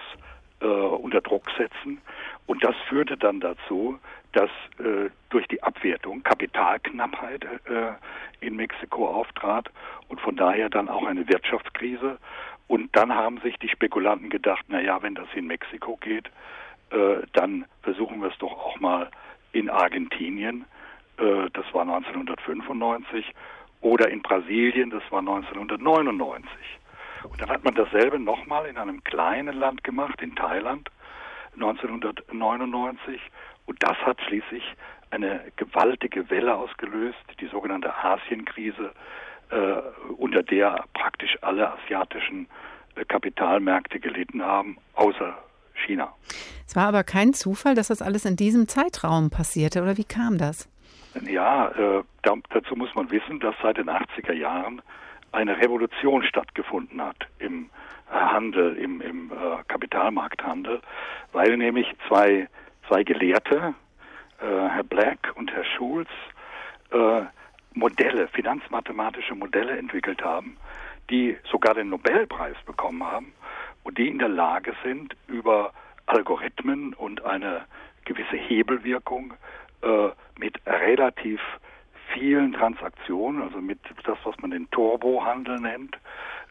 [0.61, 2.00] äh, unter Druck setzen.
[2.46, 3.98] Und das führte dann dazu,
[4.33, 7.92] dass äh, durch die Abwertung Kapitalknappheit äh,
[8.40, 9.70] in Mexiko auftrat
[10.09, 12.18] und von daher dann auch eine Wirtschaftskrise.
[12.68, 16.26] Und dann haben sich die Spekulanten gedacht, na ja, wenn das in Mexiko geht,
[16.90, 19.11] äh, dann versuchen wir es doch auch mal
[19.53, 20.64] in Argentinien.
[21.20, 23.33] Äh, das war 1995.
[23.83, 26.50] Oder in Brasilien, das war 1999.
[27.24, 30.90] Und dann hat man dasselbe nochmal in einem kleinen Land gemacht, in Thailand,
[31.54, 33.20] 1999.
[33.66, 34.62] Und das hat schließlich
[35.11, 38.92] eine gewaltige Welle ausgelöst, die sogenannte Asienkrise,
[39.50, 39.56] äh,
[40.16, 42.48] unter der praktisch alle asiatischen
[42.94, 45.37] äh, Kapitalmärkte gelitten haben, außer
[45.87, 46.12] China.
[46.66, 50.38] Es war aber kein Zufall, dass das alles in diesem Zeitraum passierte, oder wie kam
[50.38, 50.68] das?
[51.27, 54.81] Ja, äh, da, dazu muss man wissen, dass seit den 80er Jahren
[55.33, 57.70] eine Revolution stattgefunden hat im
[58.11, 60.81] Handel, im, im äh, Kapitalmarkthandel,
[61.33, 62.49] weil nämlich zwei,
[62.88, 63.75] zwei Gelehrte,
[64.40, 66.09] äh, Herr Black und Herr Schulz,
[66.90, 67.23] äh,
[67.75, 70.57] Modelle, finanzmathematische Modelle entwickelt haben,
[71.09, 73.33] die sogar den Nobelpreis bekommen haben
[73.85, 75.73] und die in der Lage sind, über
[76.07, 77.64] Algorithmen und eine
[78.05, 79.37] gewisse Hebelwirkung äh,
[80.38, 81.40] mit relativ
[82.12, 85.97] vielen Transaktionen, also mit das, was man den Turbohandel nennt,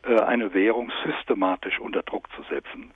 [0.03, 2.91] äh, eine Währung systematisch unter Druck zu setzen.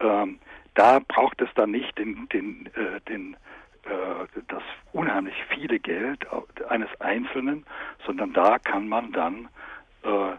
[0.00, 0.38] Ähm,
[0.74, 3.36] da braucht es dann nicht den, den, äh, den
[3.84, 6.26] äh, das unheimlich viele Geld
[6.68, 7.64] eines Einzelnen,
[8.06, 9.48] sondern da kann man dann
[10.02, 10.36] äh,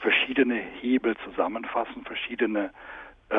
[0.00, 2.70] verschiedene Hebel zusammenfassen, verschiedene äh,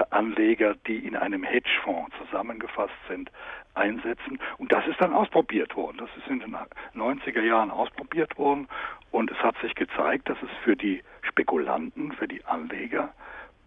[0.09, 3.31] Anleger, die in einem Hedgefonds zusammengefasst sind,
[3.73, 4.39] einsetzen.
[4.57, 5.97] Und das ist dann ausprobiert worden.
[5.97, 6.55] Das ist in den
[6.95, 8.67] 90er Jahren ausprobiert worden
[9.11, 13.13] und es hat sich gezeigt, dass es für die Spekulanten, für die Anleger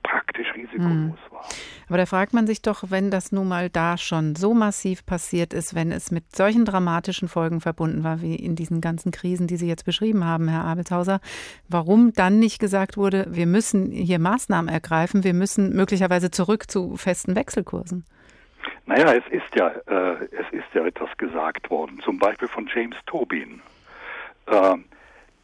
[0.04, 1.32] praktisch risikolos hm.
[1.32, 1.44] war.
[1.88, 5.52] Aber da fragt man sich doch, wenn das nun mal da schon so massiv passiert
[5.52, 9.56] ist, wenn es mit solchen dramatischen Folgen verbunden war, wie in diesen ganzen Krisen, die
[9.56, 11.20] Sie jetzt beschrieben haben, Herr Abelshauser,
[11.68, 16.96] warum dann nicht gesagt wurde, wir müssen hier Maßnahmen ergreifen, wir müssen möglicherweise zurück zu
[16.96, 18.04] festen Wechselkursen?
[18.86, 22.96] Naja, es ist ja, äh, es ist ja etwas gesagt worden, zum Beispiel von James
[23.06, 23.60] Tobin.
[24.46, 24.76] Äh,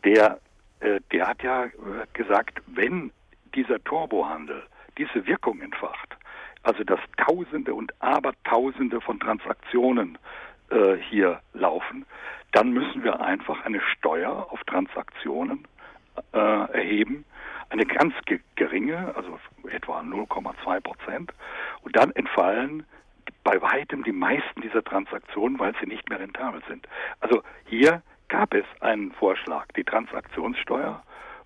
[0.04, 0.38] der,
[0.80, 1.70] äh, der hat ja äh,
[2.12, 3.10] gesagt, wenn
[3.54, 4.62] dieser Turbohandel
[4.98, 6.16] diese Wirkung entfacht,
[6.62, 10.18] also dass Tausende und Abertausende von Transaktionen
[10.70, 12.04] äh, hier laufen,
[12.52, 15.66] dann müssen wir einfach eine Steuer auf Transaktionen
[16.32, 17.24] äh, erheben,
[17.70, 18.14] eine ganz
[18.56, 19.38] geringe, also
[19.70, 21.32] etwa 0,2 Prozent,
[21.82, 22.84] und dann entfallen
[23.44, 26.86] bei weitem die meisten dieser Transaktionen, weil sie nicht mehr rentabel sind.
[27.20, 31.02] Also hier gab es einen Vorschlag, die Transaktionssteuer,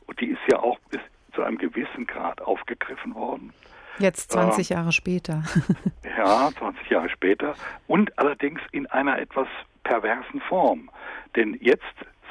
[0.06, 1.04] und die ist ja auch ist
[1.34, 3.52] zu einem gewissen Grad aufgegriffen worden.
[3.98, 5.44] Jetzt 20 äh, Jahre später.
[6.18, 7.54] ja, 20 Jahre später.
[7.86, 9.48] Und allerdings in einer etwas
[9.84, 10.90] perversen Form.
[11.36, 11.82] Denn jetzt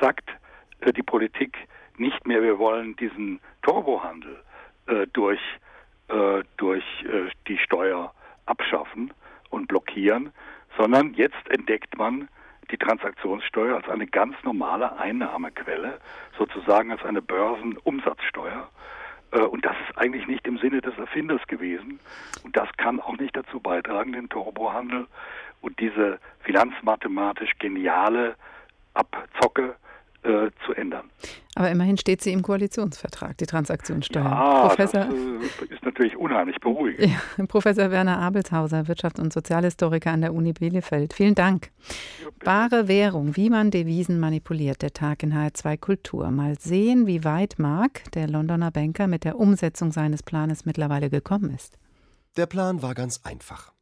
[0.01, 0.29] sagt
[0.81, 1.57] äh, die Politik
[1.97, 4.41] nicht mehr, wir wollen diesen Turbohandel
[4.87, 5.39] äh, durch,
[6.09, 8.13] äh, durch äh, die Steuer
[8.45, 9.13] abschaffen,
[9.53, 10.33] und blockieren,
[10.77, 12.27] sondern jetzt entdeckt man
[12.73, 15.99] die Transaktionssteuer als eine ganz normale Einnahmequelle,
[16.37, 18.67] sozusagen als eine Börsenumsatzsteuer.
[19.31, 21.99] Äh, und das ist eigentlich nicht im Sinne des Erfinders gewesen.
[22.43, 25.05] Und das kann auch nicht dazu beitragen, den Turbohandel
[25.61, 28.35] und diese finanzmathematisch geniale
[28.95, 29.75] Abzocke
[30.23, 31.09] äh, zu ändern.
[31.55, 34.23] Aber immerhin steht sie im Koalitionsvertrag, die Transaktionssteuer.
[34.23, 37.11] Ja, Professor, das äh, ist natürlich unheimlich beruhigend.
[37.11, 41.13] Ja, Professor Werner Abelshauser, Wirtschafts- und Sozialhistoriker an der Uni Bielefeld.
[41.13, 41.71] Vielen Dank.
[42.43, 46.31] Bare Währung, wie man Devisen manipuliert, der Tag in HR2 Kultur.
[46.31, 51.53] Mal sehen, wie weit Mark, der Londoner Banker, mit der Umsetzung seines Planes mittlerweile gekommen
[51.53, 51.77] ist.
[52.35, 53.73] Der Plan war ganz einfach.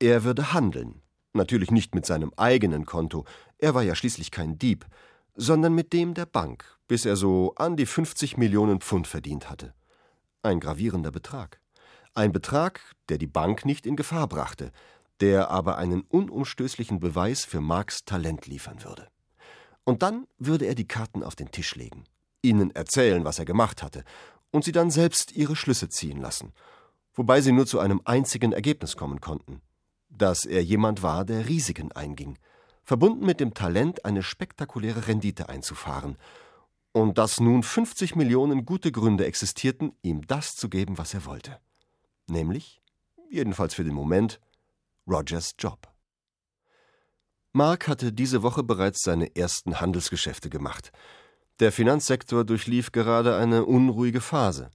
[0.00, 1.02] Er würde handeln.
[1.34, 3.24] Natürlich nicht mit seinem eigenen Konto,
[3.58, 4.86] er war ja schließlich kein Dieb,
[5.38, 9.72] sondern mit dem der Bank, bis er so an die 50 Millionen Pfund verdient hatte.
[10.42, 11.60] Ein gravierender Betrag.
[12.12, 14.72] Ein Betrag, der die Bank nicht in Gefahr brachte,
[15.20, 19.08] der aber einen unumstößlichen Beweis für Marks Talent liefern würde.
[19.84, 22.04] Und dann würde er die Karten auf den Tisch legen,
[22.42, 24.02] ihnen erzählen, was er gemacht hatte,
[24.50, 26.52] und sie dann selbst ihre Schlüsse ziehen lassen,
[27.14, 29.62] wobei sie nur zu einem einzigen Ergebnis kommen konnten,
[30.08, 32.38] dass er jemand war, der Risiken einging,
[32.88, 36.16] verbunden mit dem Talent, eine spektakuläre Rendite einzufahren,
[36.92, 41.58] und dass nun 50 Millionen gute Gründe existierten, ihm das zu geben, was er wollte.
[42.28, 42.80] Nämlich,
[43.28, 44.40] jedenfalls für den Moment,
[45.06, 45.86] Rogers Job.
[47.52, 50.90] Mark hatte diese Woche bereits seine ersten Handelsgeschäfte gemacht.
[51.60, 54.70] Der Finanzsektor durchlief gerade eine unruhige Phase.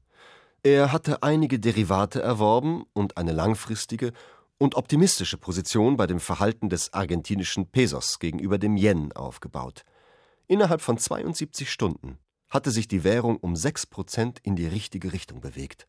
[0.62, 4.14] Er hatte einige Derivate erworben und eine langfristige
[4.58, 9.84] und optimistische Position bei dem Verhalten des argentinischen Pesos gegenüber dem Yen aufgebaut.
[10.48, 12.18] Innerhalb von 72 Stunden
[12.50, 15.88] hatte sich die Währung um 6 Prozent in die richtige Richtung bewegt.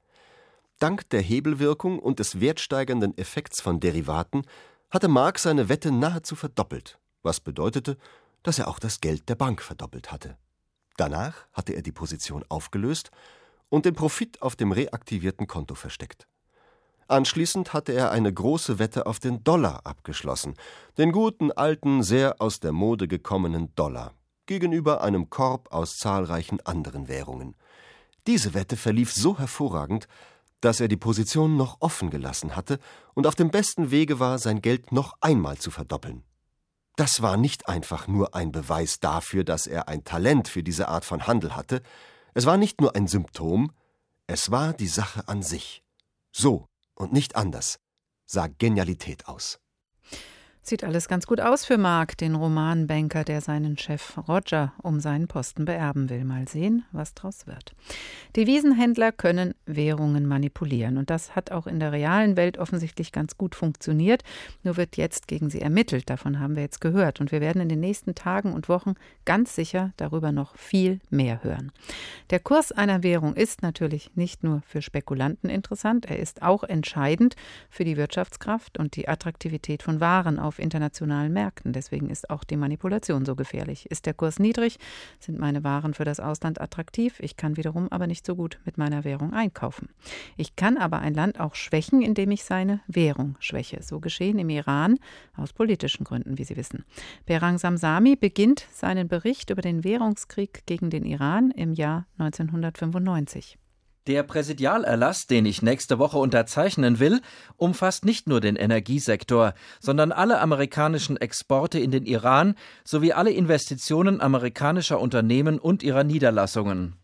[0.78, 4.42] Dank der Hebelwirkung und des wertsteigernden Effekts von Derivaten
[4.90, 7.96] hatte Mark seine Wette nahezu verdoppelt, was bedeutete,
[8.42, 10.36] dass er auch das Geld der Bank verdoppelt hatte.
[10.96, 13.10] Danach hatte er die Position aufgelöst
[13.68, 16.26] und den Profit auf dem reaktivierten Konto versteckt.
[17.06, 20.54] Anschließend hatte er eine große Wette auf den Dollar abgeschlossen,
[20.96, 24.14] den guten alten, sehr aus der Mode gekommenen Dollar,
[24.46, 27.56] gegenüber einem Korb aus zahlreichen anderen Währungen.
[28.26, 30.08] Diese Wette verlief so hervorragend,
[30.62, 32.78] dass er die Position noch offen gelassen hatte
[33.12, 36.24] und auf dem besten Wege war, sein Geld noch einmal zu verdoppeln.
[36.96, 41.04] Das war nicht einfach nur ein Beweis dafür, dass er ein Talent für diese Art
[41.04, 41.82] von Handel hatte,
[42.32, 43.72] es war nicht nur ein Symptom,
[44.26, 45.82] es war die Sache an sich.
[46.32, 47.78] So und nicht anders
[48.26, 49.58] sah Genialität aus.
[50.66, 55.28] Sieht alles ganz gut aus für Mark, den Romanbanker, der seinen Chef Roger um seinen
[55.28, 56.24] Posten beerben will.
[56.24, 57.74] Mal sehen, was draus wird.
[58.34, 63.54] Devisenhändler können Währungen manipulieren und das hat auch in der realen Welt offensichtlich ganz gut
[63.54, 64.24] funktioniert.
[64.62, 66.08] Nur wird jetzt gegen sie ermittelt.
[66.08, 68.94] Davon haben wir jetzt gehört und wir werden in den nächsten Tagen und Wochen
[69.26, 71.72] ganz sicher darüber noch viel mehr hören.
[72.30, 77.36] Der Kurs einer Währung ist natürlich nicht nur für Spekulanten interessant, er ist auch entscheidend
[77.68, 81.72] für die Wirtschaftskraft und die Attraktivität von Waren auf auf internationalen Märkten.
[81.72, 83.90] Deswegen ist auch die Manipulation so gefährlich.
[83.90, 84.78] Ist der Kurs niedrig,
[85.18, 87.18] sind meine Waren für das Ausland attraktiv.
[87.18, 89.88] Ich kann wiederum aber nicht so gut mit meiner Währung einkaufen.
[90.36, 93.82] Ich kann aber ein Land auch schwächen, indem ich seine Währung schwäche.
[93.82, 94.98] So geschehen im Iran
[95.36, 96.84] aus politischen Gründen, wie Sie wissen.
[97.26, 103.58] Berang Samsami beginnt seinen Bericht über den Währungskrieg gegen den Iran im Jahr 1995.
[104.06, 107.22] Der Präsidialerlass, den ich nächste Woche unterzeichnen will,
[107.56, 114.20] umfasst nicht nur den Energiesektor, sondern alle amerikanischen Exporte in den Iran sowie alle Investitionen
[114.20, 116.96] amerikanischer Unternehmen und ihrer Niederlassungen.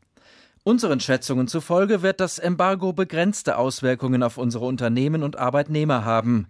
[0.62, 6.48] Unseren Schätzungen zufolge wird das Embargo begrenzte Auswirkungen auf unsere Unternehmen und Arbeitnehmer haben.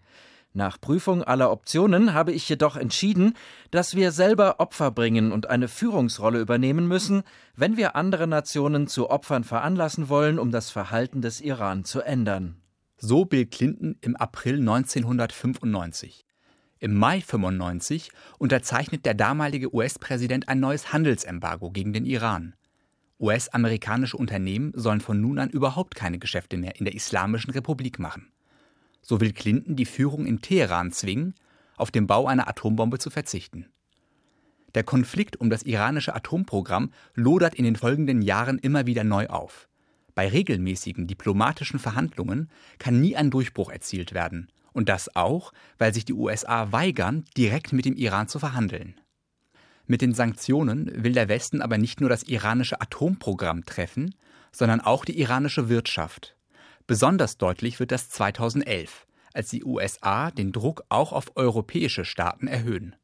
[0.52, 3.34] Nach Prüfung aller Optionen habe ich jedoch entschieden,
[3.70, 7.22] dass wir selber Opfer bringen und eine Führungsrolle übernehmen müssen,
[7.54, 12.56] wenn wir andere Nationen zu Opfern veranlassen wollen, um das Verhalten des Iran zu ändern.
[12.96, 16.26] So Bill Clinton im April 1995.
[16.80, 22.54] Im Mai 95 unterzeichnet der damalige US-Präsident ein neues Handelsembargo gegen den Iran.
[23.20, 28.32] US-amerikanische Unternehmen sollen von nun an überhaupt keine Geschäfte mehr in der Islamischen Republik machen.
[29.02, 31.34] So will Clinton die Führung in Teheran zwingen,
[31.76, 33.66] auf den Bau einer Atombombe zu verzichten.
[34.74, 39.68] Der Konflikt um das iranische Atomprogramm lodert in den folgenden Jahren immer wieder neu auf.
[40.14, 44.48] Bei regelmäßigen diplomatischen Verhandlungen kann nie ein Durchbruch erzielt werden.
[44.72, 49.00] Und das auch, weil sich die USA weigern, direkt mit dem Iran zu verhandeln.
[49.86, 54.14] Mit den Sanktionen will der Westen aber nicht nur das iranische Atomprogramm treffen,
[54.52, 56.36] sondern auch die iranische Wirtschaft.
[56.90, 62.96] Besonders deutlich wird das 2011, als die USA den Druck auch auf europäische Staaten erhöhen.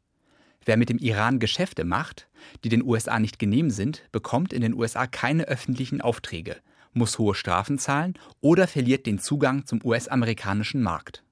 [0.65, 2.27] Wer mit dem Iran Geschäfte macht,
[2.65, 6.57] die den USA nicht genehm sind, bekommt in den USA keine öffentlichen Aufträge,
[6.95, 11.23] muss hohe Strafen zahlen oder verliert den Zugang zum US-amerikanischen Markt.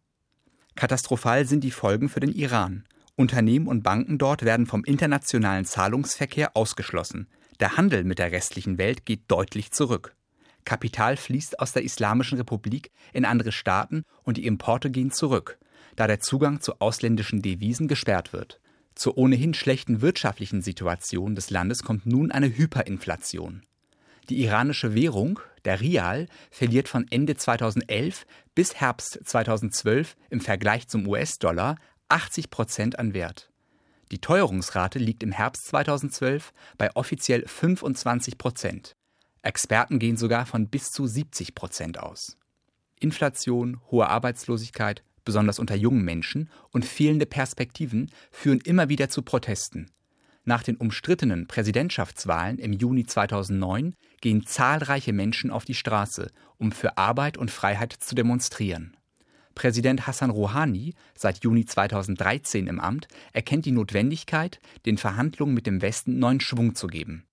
[0.76, 2.84] Katastrophal sind die Folgen für den Iran
[3.16, 7.26] Unternehmen und Banken dort werden vom internationalen Zahlungsverkehr ausgeschlossen.
[7.58, 10.14] Der Handel mit der restlichen Welt geht deutlich zurück.
[10.64, 15.58] Kapital fließt aus der Islamischen Republik in andere Staaten und die Importe gehen zurück,
[15.96, 18.60] da der Zugang zu ausländischen Devisen gesperrt wird.
[18.94, 23.62] Zur ohnehin schlechten wirtschaftlichen Situation des Landes kommt nun eine Hyperinflation.
[24.30, 31.06] Die iranische Währung, der Rial, verliert von Ende 2011 bis Herbst 2012 im Vergleich zum
[31.06, 31.76] US-Dollar
[32.08, 33.50] 80 Prozent an Wert.
[34.10, 38.96] Die Teuerungsrate liegt im Herbst 2012 bei offiziell 25 Prozent.
[39.44, 42.38] Experten gehen sogar von bis zu 70 Prozent aus.
[42.98, 49.90] Inflation, hohe Arbeitslosigkeit, besonders unter jungen Menschen, und fehlende Perspektiven führen immer wieder zu Protesten.
[50.46, 56.96] Nach den umstrittenen Präsidentschaftswahlen im Juni 2009 gehen zahlreiche Menschen auf die Straße, um für
[56.98, 58.96] Arbeit und Freiheit zu demonstrieren.
[59.54, 65.80] Präsident Hassan Rouhani, seit Juni 2013 im Amt, erkennt die Notwendigkeit, den Verhandlungen mit dem
[65.80, 67.24] Westen neuen Schwung zu geben.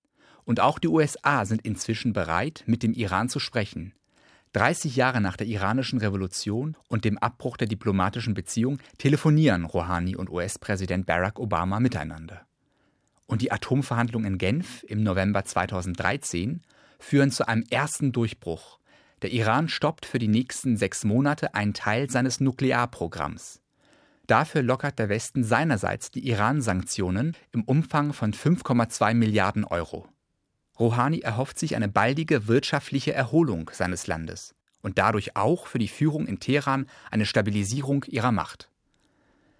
[0.46, 3.94] Und auch die USA sind inzwischen bereit, mit dem Iran zu sprechen.
[4.54, 10.30] 30 Jahre nach der iranischen Revolution und dem Abbruch der diplomatischen Beziehung telefonieren Rouhani und
[10.30, 12.42] US-Präsident Barack Obama miteinander.
[13.28, 16.62] Und die Atomverhandlungen in Genf im November 2013
[17.00, 18.80] führen zu einem ersten Durchbruch.
[19.22, 23.62] Der Iran stoppt für die nächsten sechs Monate einen Teil seines Nuklearprogramms.
[24.28, 30.08] Dafür lockert der Westen seinerseits die Iran-Sanktionen im Umfang von 5,2 Milliarden Euro.
[30.82, 36.26] Rouhani erhofft sich eine baldige wirtschaftliche Erholung seines Landes und dadurch auch für die Führung
[36.26, 38.68] in Teheran eine Stabilisierung ihrer Macht.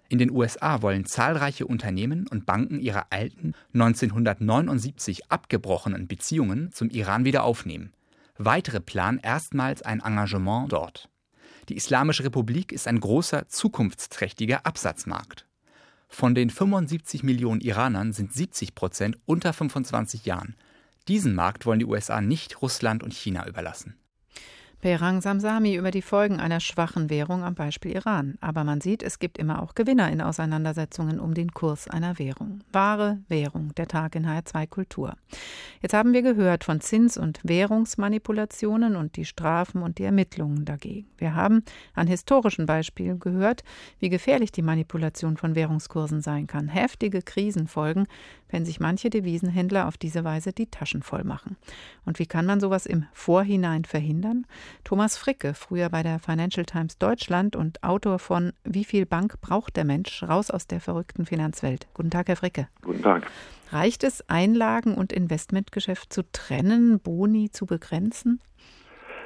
[0.08, 7.24] In den USA wollen zahlreiche Unternehmen und Banken ihre alten, 1979 abgebrochenen Beziehungen zum Iran
[7.24, 7.92] wieder aufnehmen.
[8.36, 11.08] Weitere planen erstmals ein Engagement dort.
[11.68, 15.46] Die Islamische Republik ist ein großer, zukunftsträchtiger Absatzmarkt.
[16.08, 20.56] Von den 75 Millionen Iranern sind 70 Prozent unter 25 Jahren
[21.08, 23.96] diesen Markt wollen die USA nicht Russland und China überlassen.
[24.82, 28.36] Perang Samsami über die Folgen einer schwachen Währung am Beispiel Iran.
[28.40, 32.64] Aber man sieht, es gibt immer auch Gewinner in Auseinandersetzungen um den Kurs einer Währung.
[32.72, 35.14] Wahre Währung, der Tag in HR2 Kultur.
[35.82, 41.06] Jetzt haben wir gehört von Zins- und Währungsmanipulationen und die Strafen und die Ermittlungen dagegen.
[41.16, 41.62] Wir haben
[41.94, 43.62] an historischen Beispielen gehört,
[44.00, 46.66] wie gefährlich die Manipulation von Währungskursen sein kann.
[46.66, 48.08] Heftige Krisen folgen,
[48.52, 51.56] wenn sich manche Devisenhändler auf diese Weise die Taschen voll machen.
[52.04, 54.46] Und wie kann man sowas im Vorhinein verhindern?
[54.84, 59.76] Thomas Fricke, früher bei der Financial Times Deutschland und Autor von Wie viel Bank braucht
[59.76, 60.22] der Mensch?
[60.22, 61.88] Raus aus der verrückten Finanzwelt.
[61.94, 62.68] Guten Tag, Herr Fricke.
[62.82, 63.26] Guten Tag.
[63.70, 68.40] Reicht es, Einlagen und Investmentgeschäft zu trennen, Boni zu begrenzen?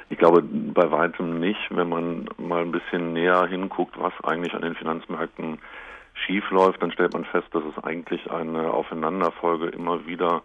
[0.09, 4.61] Ich glaube bei weitem nicht, wenn man mal ein bisschen näher hinguckt, was eigentlich an
[4.61, 5.59] den Finanzmärkten
[6.25, 10.41] schiefläuft, dann stellt man fest, dass es eigentlich eine Aufeinanderfolge immer wieder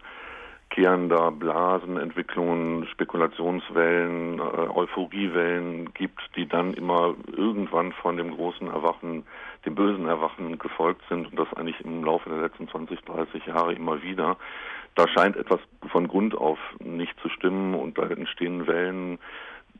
[0.73, 9.23] wiederkehrender Blasenentwicklungen, Spekulationswellen, äh, Euphoriewellen gibt, die dann immer irgendwann von dem großen Erwachen,
[9.65, 13.73] dem bösen Erwachen gefolgt sind und das eigentlich im Laufe der letzten 20, 30 Jahre
[13.73, 14.37] immer wieder.
[14.95, 15.59] Da scheint etwas
[15.91, 19.19] von Grund auf nicht zu stimmen und da entstehen Wellen,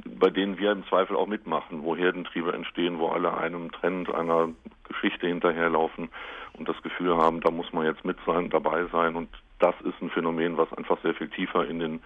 [0.06, 4.50] bei denen wir im Zweifel auch mitmachen, wo Herdentriebe entstehen, wo alle einem Trend, einer
[4.88, 6.10] Geschichte hinterherlaufen
[6.54, 9.30] und das Gefühl haben, da muss man jetzt mit sein, dabei sein und
[9.60, 12.00] das ist ein Phänomen, was einfach sehr viel tiefer in den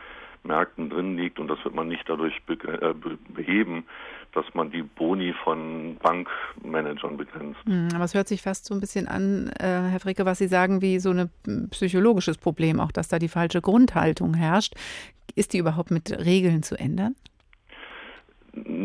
[0.43, 2.93] Märkten drin liegt und das wird man nicht dadurch äh,
[3.29, 3.85] beheben,
[4.33, 7.59] dass man die Boni von Bankmanagern begrenzt.
[7.65, 10.47] Hm, aber es hört sich fast so ein bisschen an, äh, Herr Fricke, was Sie
[10.47, 11.29] sagen, wie so ein
[11.71, 14.75] psychologisches Problem, auch dass da die falsche Grundhaltung herrscht.
[15.35, 17.15] Ist die überhaupt mit Regeln zu ändern?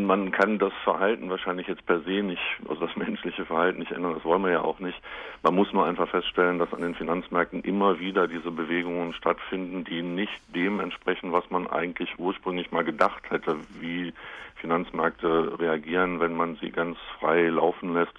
[0.07, 4.15] Man kann das Verhalten wahrscheinlich jetzt per se nicht, also das menschliche Verhalten nicht ändern,
[4.15, 5.01] das wollen wir ja auch nicht.
[5.43, 10.03] Man muss nur einfach feststellen, dass an den Finanzmärkten immer wieder diese Bewegungen stattfinden, die
[10.03, 14.13] nicht dem entsprechen, was man eigentlich ursprünglich mal gedacht hätte, wie
[14.57, 18.15] Finanzmärkte reagieren, wenn man sie ganz frei laufen lässt.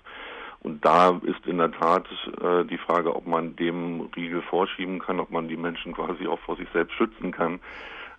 [0.62, 2.08] Und da ist in der Tat
[2.42, 6.40] äh, die Frage, ob man dem Riegel vorschieben kann, ob man die Menschen quasi auch
[6.40, 7.60] vor sich selbst schützen kann.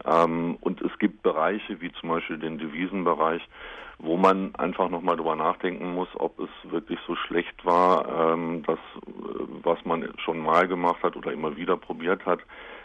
[0.05, 3.43] Ähm, und es gibt Bereiche, wie zum Beispiel den Devisenbereich,
[3.99, 8.79] wo man einfach nochmal drüber nachdenken muss, ob es wirklich so schlecht war, ähm, das,
[8.79, 9.11] äh,
[9.63, 12.41] was man schon mal gemacht hat oder immer wieder probiert hat,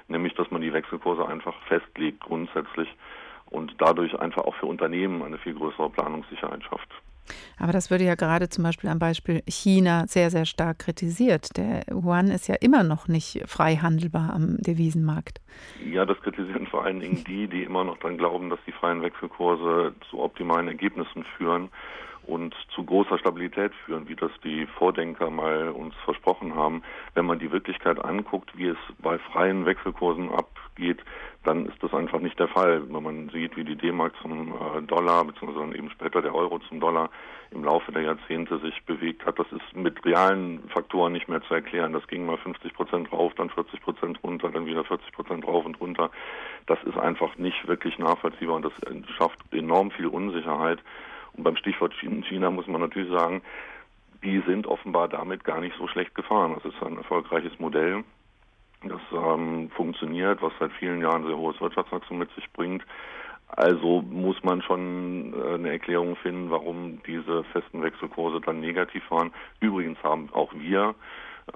[0.07, 2.89] nämlich dass man die Wechselkurse einfach festlegt grundsätzlich
[3.49, 6.89] und dadurch einfach auch für Unternehmen eine viel größere Planungssicherheit schafft.
[7.57, 11.57] Aber das würde ja gerade zum Beispiel am Beispiel China sehr, sehr stark kritisiert.
[11.57, 15.41] Der Yuan ist ja immer noch nicht frei handelbar am Devisenmarkt.
[15.83, 19.01] Ja, das kritisieren vor allen Dingen die, die immer noch daran glauben, dass die freien
[19.01, 21.69] Wechselkurse zu optimalen Ergebnissen führen
[22.29, 26.83] und zu großer Stabilität führen, wie das die Vordenker mal uns versprochen haben.
[27.15, 30.99] Wenn man die Wirklichkeit anguckt, wie es bei freien Wechselkursen abgeht,
[31.43, 32.83] dann ist das einfach nicht der Fall.
[32.89, 36.79] Wenn man sieht, wie die D-Mark zum äh, Dollar, beziehungsweise eben später der Euro zum
[36.79, 37.09] Dollar
[37.51, 41.53] im Laufe der Jahrzehnte sich bewegt hat, das ist mit realen Faktoren nicht mehr zu
[41.53, 41.93] erklären.
[41.93, 45.65] Das ging mal 50 Prozent rauf, dann 40 Prozent runter, dann wieder 40 Prozent rauf
[45.65, 46.11] und runter.
[46.67, 48.73] Das ist einfach nicht wirklich nachvollziehbar und das
[49.17, 50.79] schafft enorm viel Unsicherheit.
[51.39, 53.41] Und beim Stichwort China muss man natürlich sagen,
[54.25, 56.53] die sind offenbar damit gar nicht so schlecht gefahren.
[56.53, 58.03] Das ist ein erfolgreiches Modell,
[58.83, 62.83] das ähm, funktioniert, was seit vielen Jahren sehr hohes Wirtschaftswachstum mit sich bringt.
[63.47, 69.31] Also muss man schon äh, eine Erklärung finden, warum diese festen Wechselkurse dann negativ waren.
[69.61, 70.93] Übrigens haben auch wir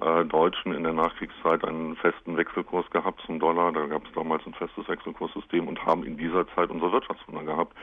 [0.00, 3.72] äh, Deutschen in der Nachkriegszeit einen festen Wechselkurs gehabt zum Dollar.
[3.72, 7.76] Da gab es damals ein festes Wechselkurssystem und haben in dieser Zeit unsere Wirtschaftswunder gehabt.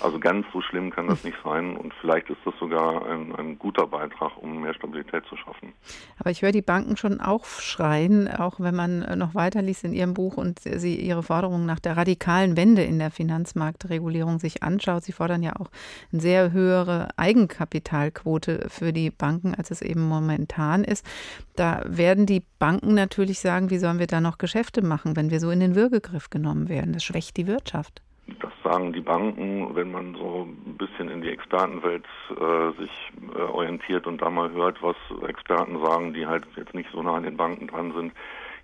[0.00, 3.58] Also ganz so schlimm kann das nicht sein und vielleicht ist das sogar ein, ein
[3.58, 5.72] guter Beitrag, um mehr Stabilität zu schaffen.
[6.18, 10.14] Aber ich höre die Banken schon aufschreien, auch wenn man noch weiter liest in Ihrem
[10.14, 15.04] Buch und Sie Ihre Forderungen nach der radikalen Wende in der Finanzmarktregulierung sich anschaut.
[15.04, 15.70] Sie fordern ja auch
[16.12, 21.04] eine sehr höhere Eigenkapitalquote für die Banken, als es eben momentan ist.
[21.58, 25.40] Da werden die Banken natürlich sagen, wie sollen wir da noch Geschäfte machen, wenn wir
[25.40, 26.92] so in den Würgegriff genommen werden?
[26.92, 28.00] Das schwächt die Wirtschaft.
[28.40, 32.90] Das sagen die Banken, wenn man so ein bisschen in die Expertenwelt äh, sich
[33.34, 34.94] äh, orientiert und da mal hört, was
[35.26, 38.12] Experten sagen, die halt jetzt nicht so nah an den Banken dran sind,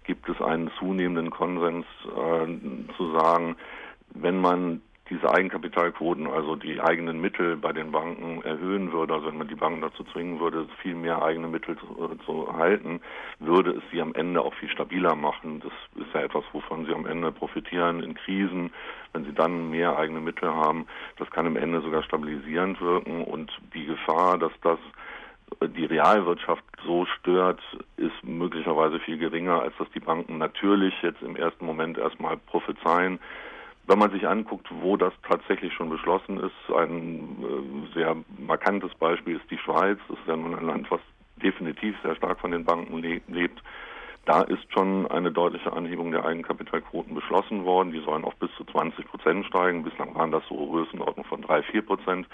[0.05, 3.57] gibt es einen zunehmenden Konsens äh, zu sagen,
[4.11, 9.37] wenn man diese Eigenkapitalquoten, also die eigenen Mittel bei den Banken erhöhen würde, also wenn
[9.37, 13.01] man die Banken dazu zwingen würde, viel mehr eigene Mittel zu, äh, zu halten,
[13.39, 15.61] würde es sie am Ende auch viel stabiler machen.
[15.61, 18.73] Das ist ja etwas, wovon sie am Ende profitieren in Krisen,
[19.13, 20.87] wenn sie dann mehr eigene Mittel haben.
[21.19, 24.79] Das kann am Ende sogar stabilisierend wirken und die Gefahr, dass das
[25.61, 27.61] die Realwirtschaft so stört,
[27.97, 33.19] ist möglicherweise viel geringer, als dass die Banken natürlich jetzt im ersten Moment erstmal prophezeien.
[33.87, 39.37] Wenn man sich anguckt, wo das tatsächlich schon beschlossen ist, ein äh, sehr markantes Beispiel
[39.37, 39.99] ist die Schweiz.
[40.09, 41.01] Das ist ja nun ein Land, was
[41.43, 43.63] definitiv sehr stark von den Banken le lebt.
[44.25, 47.93] Da ist schon eine deutliche Anhebung der Eigenkapitalquoten beschlossen worden.
[47.93, 49.85] Die sollen auf bis zu 20 Prozent steigen.
[49.85, 52.27] Bislang waren das so Größenordnung von drei, vier Prozent.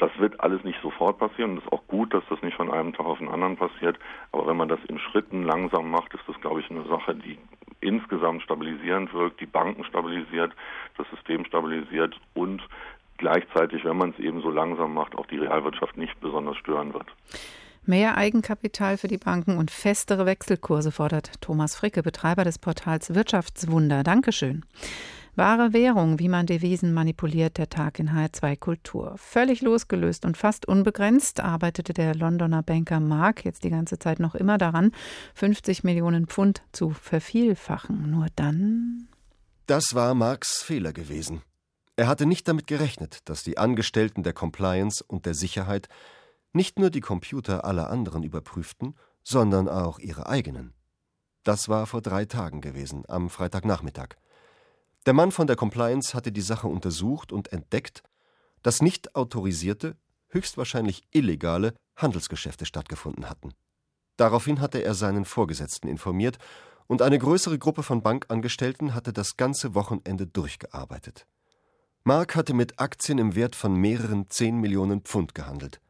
[0.00, 2.94] Das wird alles nicht sofort passieren es ist auch gut, dass das nicht von einem
[2.94, 3.98] Tag auf den anderen passiert.
[4.32, 7.38] Aber wenn man das in Schritten langsam macht, ist das, glaube ich, eine Sache, die
[7.80, 10.52] insgesamt stabilisierend wirkt, die Banken stabilisiert,
[10.96, 12.62] das System stabilisiert und
[13.18, 17.06] gleichzeitig, wenn man es eben so langsam macht, auch die Realwirtschaft nicht besonders stören wird.
[17.84, 24.02] Mehr Eigenkapital für die Banken und festere Wechselkurse fordert Thomas Fricke, Betreiber des Portals Wirtschaftswunder.
[24.02, 24.64] Dankeschön.
[25.36, 29.14] Wahre Währung, wie man Devisen manipuliert, der Tag in HR2 Kultur.
[29.16, 34.34] Völlig losgelöst und fast unbegrenzt arbeitete der Londoner Banker Mark jetzt die ganze Zeit noch
[34.34, 34.92] immer daran,
[35.34, 38.10] 50 Millionen Pfund zu vervielfachen.
[38.10, 39.08] Nur dann.
[39.66, 41.42] Das war Marks Fehler gewesen.
[41.96, 45.88] Er hatte nicht damit gerechnet, dass die Angestellten der Compliance und der Sicherheit
[46.52, 50.72] nicht nur die Computer aller anderen überprüften, sondern auch ihre eigenen.
[51.44, 54.16] Das war vor drei Tagen gewesen, am Freitagnachmittag.
[55.06, 58.02] Der Mann von der Compliance hatte die Sache untersucht und entdeckt,
[58.62, 59.96] dass nicht autorisierte,
[60.28, 63.54] höchstwahrscheinlich illegale Handelsgeschäfte stattgefunden hatten.
[64.16, 66.38] Daraufhin hatte er seinen Vorgesetzten informiert
[66.86, 71.26] und eine größere Gruppe von Bankangestellten hatte das ganze Wochenende durchgearbeitet.
[72.04, 75.80] Mark hatte mit Aktien im Wert von mehreren 10 Millionen Pfund gehandelt.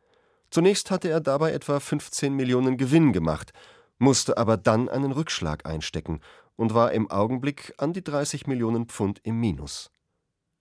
[0.50, 3.52] Zunächst hatte er dabei etwa 15 Millionen Gewinn gemacht,
[3.98, 6.20] musste aber dann einen Rückschlag einstecken
[6.60, 9.90] und war im Augenblick an die 30 Millionen Pfund im Minus.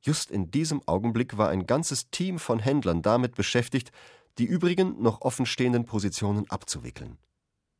[0.01, 3.91] Just in diesem Augenblick war ein ganzes Team von Händlern damit beschäftigt,
[4.37, 7.17] die übrigen noch offenstehenden Positionen abzuwickeln.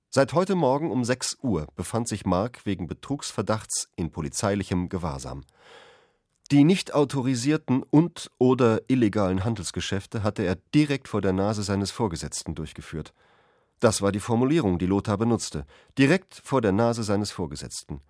[0.09, 5.45] Seit heute Morgen um 6 Uhr befand sich Mark wegen Betrugsverdachts in polizeilichem Gewahrsam.
[6.51, 12.53] Die nicht autorisierten und oder illegalen Handelsgeschäfte hatte er direkt vor der Nase seines Vorgesetzten
[12.53, 13.13] durchgeführt.
[13.80, 15.65] Das war die Formulierung, die Lothar benutzte,
[15.97, 18.01] direkt vor der Nase seines Vorgesetzten,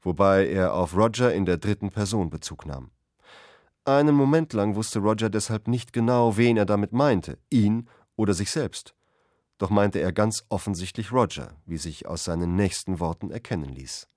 [0.00, 2.90] wobei er auf Roger in der dritten Person Bezug nahm.
[3.84, 8.50] Einen Moment lang wusste Roger deshalb nicht genau, wen er damit meinte, ihn oder sich
[8.50, 8.94] selbst.
[9.58, 14.08] Doch meinte er ganz offensichtlich Roger, wie sich aus seinen nächsten Worten erkennen ließ.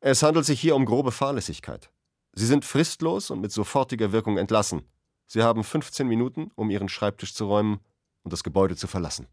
[0.00, 1.90] Es handelt sich hier um grobe Fahrlässigkeit.
[2.32, 4.82] Sie sind fristlos und mit sofortiger Wirkung entlassen.
[5.26, 7.80] Sie haben 15 Minuten, um Ihren Schreibtisch zu räumen
[8.22, 9.26] und das Gebäude zu verlassen.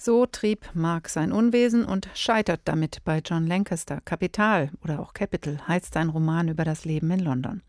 [0.00, 4.00] So trieb Mark sein Unwesen und scheitert damit bei John Lancaster.
[4.04, 7.62] Kapital oder auch Capital heißt sein Roman über das Leben in London.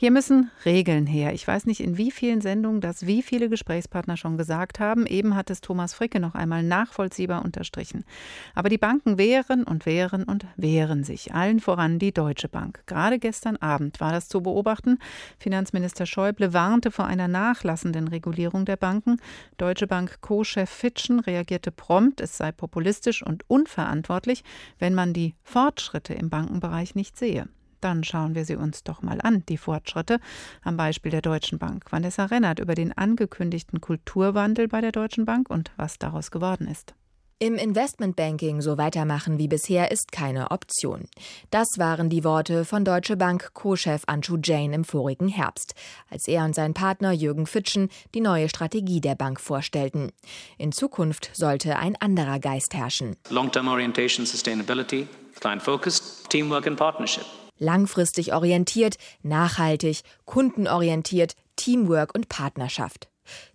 [0.00, 1.34] Hier müssen Regeln her.
[1.34, 5.04] Ich weiß nicht, in wie vielen Sendungen das wie viele Gesprächspartner schon gesagt haben.
[5.04, 8.06] Eben hat es Thomas Fricke noch einmal nachvollziehbar unterstrichen.
[8.54, 11.34] Aber die Banken wehren und wehren und wehren sich.
[11.34, 12.82] Allen voran die Deutsche Bank.
[12.86, 14.98] Gerade gestern Abend war das zu beobachten.
[15.38, 19.20] Finanzminister Schäuble warnte vor einer nachlassenden Regulierung der Banken.
[19.58, 24.44] Deutsche Bank Co-Chef Fitschen reagierte prompt, es sei populistisch und unverantwortlich,
[24.78, 27.48] wenn man die Fortschritte im Bankenbereich nicht sehe.
[27.80, 30.20] Dann schauen wir sie uns doch mal an, die Fortschritte,
[30.62, 31.84] am Beispiel der Deutschen Bank.
[31.90, 36.94] Vanessa Rennert über den angekündigten Kulturwandel bei der Deutschen Bank und was daraus geworden ist.
[37.42, 41.08] Im Investmentbanking so weitermachen wie bisher ist keine Option.
[41.50, 45.72] Das waren die Worte von Deutsche Bank Co-Chef Anshu Jain im vorigen Herbst,
[46.10, 50.12] als er und sein Partner Jürgen Fitschen die neue Strategie der Bank vorstellten.
[50.58, 53.16] In Zukunft sollte ein anderer Geist herrschen.
[53.30, 55.06] Long-term orientation, sustainability,
[55.40, 57.24] client-focused, teamwork and partnership.
[57.60, 63.08] Langfristig orientiert, nachhaltig, kundenorientiert, Teamwork und Partnerschaft.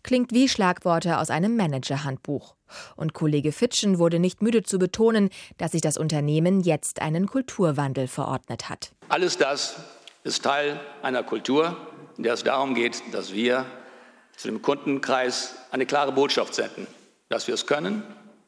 [0.03, 2.55] Klingt wie Schlagworte aus einem Managerhandbuch.
[2.95, 8.07] Und Kollege Fitschen wurde nicht müde zu betonen, dass sich das Unternehmen jetzt einen Kulturwandel
[8.07, 8.91] verordnet hat.
[9.09, 9.75] Alles das
[10.23, 11.75] ist Teil einer Kultur,
[12.15, 13.65] in der es darum geht, dass wir
[14.37, 16.87] zu dem Kundenkreis eine klare Botschaft senden,
[17.29, 18.03] dass wir es können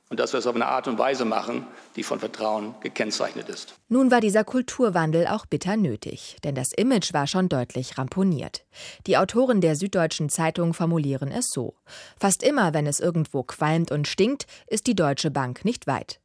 [0.10, 3.76] und dass wir es auf eine Art und Weise machen, die von Vertrauen gekennzeichnet ist.
[3.90, 8.66] Nun war dieser Kulturwandel auch bitter nötig, denn das Image war schon deutlich ramponiert.
[9.06, 11.76] Die Autoren der Süddeutschen Zeitung formulieren es so:
[12.20, 16.20] Fast immer, wenn es irgendwo qualmt und stinkt, ist die Deutsche Bank nicht weit.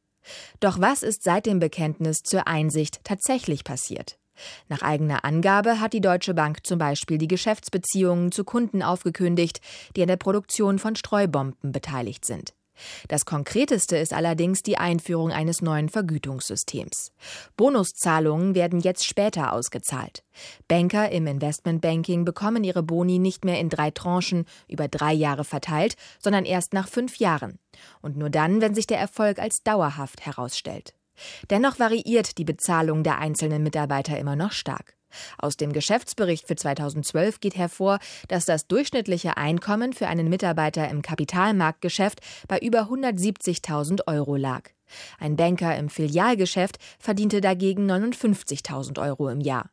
[0.59, 4.17] Doch was ist seit dem Bekenntnis zur Einsicht tatsächlich passiert?
[4.67, 9.59] Nach eigener Angabe hat die Deutsche Bank zum Beispiel die Geschäftsbeziehungen zu Kunden aufgekündigt,
[9.95, 12.53] die an der Produktion von Streubomben beteiligt sind.
[13.07, 17.11] Das Konkreteste ist allerdings die Einführung eines neuen Vergütungssystems.
[17.57, 20.23] Bonuszahlungen werden jetzt später ausgezahlt.
[20.67, 25.95] Banker im Investmentbanking bekommen ihre Boni nicht mehr in drei Tranchen über drei Jahre verteilt,
[26.19, 27.59] sondern erst nach fünf Jahren.
[28.01, 30.93] Und nur dann, wenn sich der Erfolg als dauerhaft herausstellt.
[31.49, 34.95] Dennoch variiert die Bezahlung der einzelnen Mitarbeiter immer noch stark.
[35.37, 41.01] Aus dem Geschäftsbericht für 2012 geht hervor, dass das durchschnittliche Einkommen für einen Mitarbeiter im
[41.01, 44.69] Kapitalmarktgeschäft bei über 170.000 Euro lag.
[45.19, 49.69] Ein Banker im Filialgeschäft verdiente dagegen 59.000 Euro im Jahr.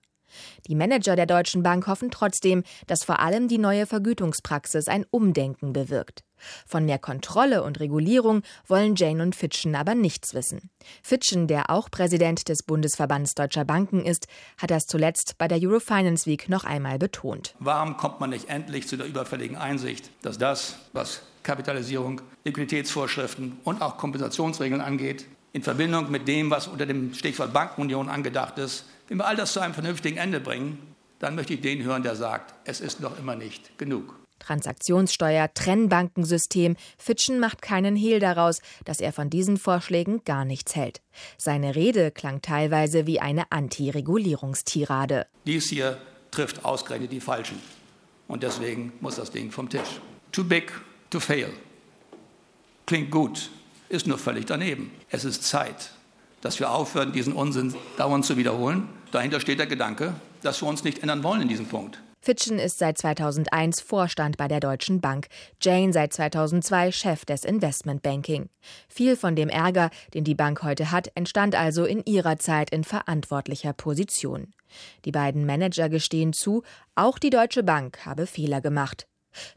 [0.67, 5.73] Die Manager der Deutschen Bank hoffen trotzdem, dass vor allem die neue Vergütungspraxis ein Umdenken
[5.73, 6.25] bewirkt.
[6.67, 10.71] Von mehr Kontrolle und Regulierung wollen Jane und Fitschen aber nichts wissen.
[11.03, 14.27] Fitschen, der auch Präsident des Bundesverbands Deutscher Banken ist,
[14.59, 17.55] hat das zuletzt bei der Eurofinance Week noch einmal betont.
[17.59, 23.83] Warum kommt man nicht endlich zu der überfälligen Einsicht, dass das, was Kapitalisierung, Liquiditätsvorschriften und
[23.83, 29.19] auch Kompensationsregeln angeht, in Verbindung mit dem, was unter dem Stichwort Bankenunion angedacht ist, wenn
[29.19, 30.79] wir all das zu einem vernünftigen Ende bringen,
[31.19, 34.15] dann möchte ich den hören, der sagt, es ist noch immer nicht genug.
[34.39, 36.77] Transaktionssteuer, Trennbankensystem.
[36.97, 41.03] Fitschen macht keinen Hehl daraus, dass er von diesen Vorschlägen gar nichts hält.
[41.37, 45.27] Seine Rede klang teilweise wie eine Anti-Regulierungstirade.
[45.45, 45.99] Dies hier
[46.31, 47.61] trifft ausgerechnet die Falschen.
[48.29, 50.01] Und deswegen muss das Ding vom Tisch.
[50.31, 50.73] Too big
[51.11, 51.51] to fail.
[52.87, 53.51] Klingt gut,
[53.89, 54.93] ist nur völlig daneben.
[55.11, 55.91] Es ist Zeit,
[56.43, 58.89] dass wir aufhören, diesen Unsinn dauernd zu wiederholen.
[59.13, 62.01] Dahinter steht der Gedanke, dass wir uns nicht ändern wollen in diesem Punkt.
[62.23, 65.29] Fitschen ist seit 2001 Vorstand bei der Deutschen Bank,
[65.61, 68.51] Jane seit 2002 Chef des Investmentbanking.
[68.89, 72.85] Viel von dem Ärger, den die Bank heute hat, entstand also in ihrer Zeit in
[72.85, 74.53] verantwortlicher Position.
[75.07, 76.63] Die beiden Manager gestehen zu,
[76.95, 79.09] auch die Deutsche Bank habe Fehler gemacht.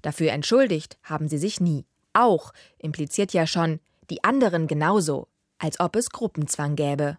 [0.01, 1.85] Dafür entschuldigt haben sie sich nie.
[2.13, 5.27] Auch impliziert ja schon, die anderen genauso
[5.63, 7.17] als ob es Gruppenzwang gäbe.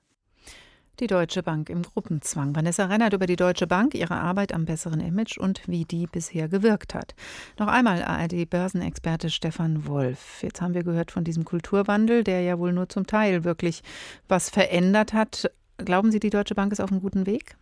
[1.01, 2.55] Die Deutsche Bank im Gruppenzwang.
[2.55, 6.47] Vanessa Rennert über die Deutsche Bank, ihre Arbeit am besseren Image und wie die bisher
[6.47, 7.16] gewirkt hat.
[7.59, 10.40] Noch einmal ARD-Börsenexperte Stefan Wolf.
[10.40, 13.82] Jetzt haben wir gehört von diesem Kulturwandel, der ja wohl nur zum Teil wirklich
[14.28, 15.51] was verändert hat.
[15.78, 17.57] Glauben Sie, die Deutsche Bank ist auf einem guten Weg?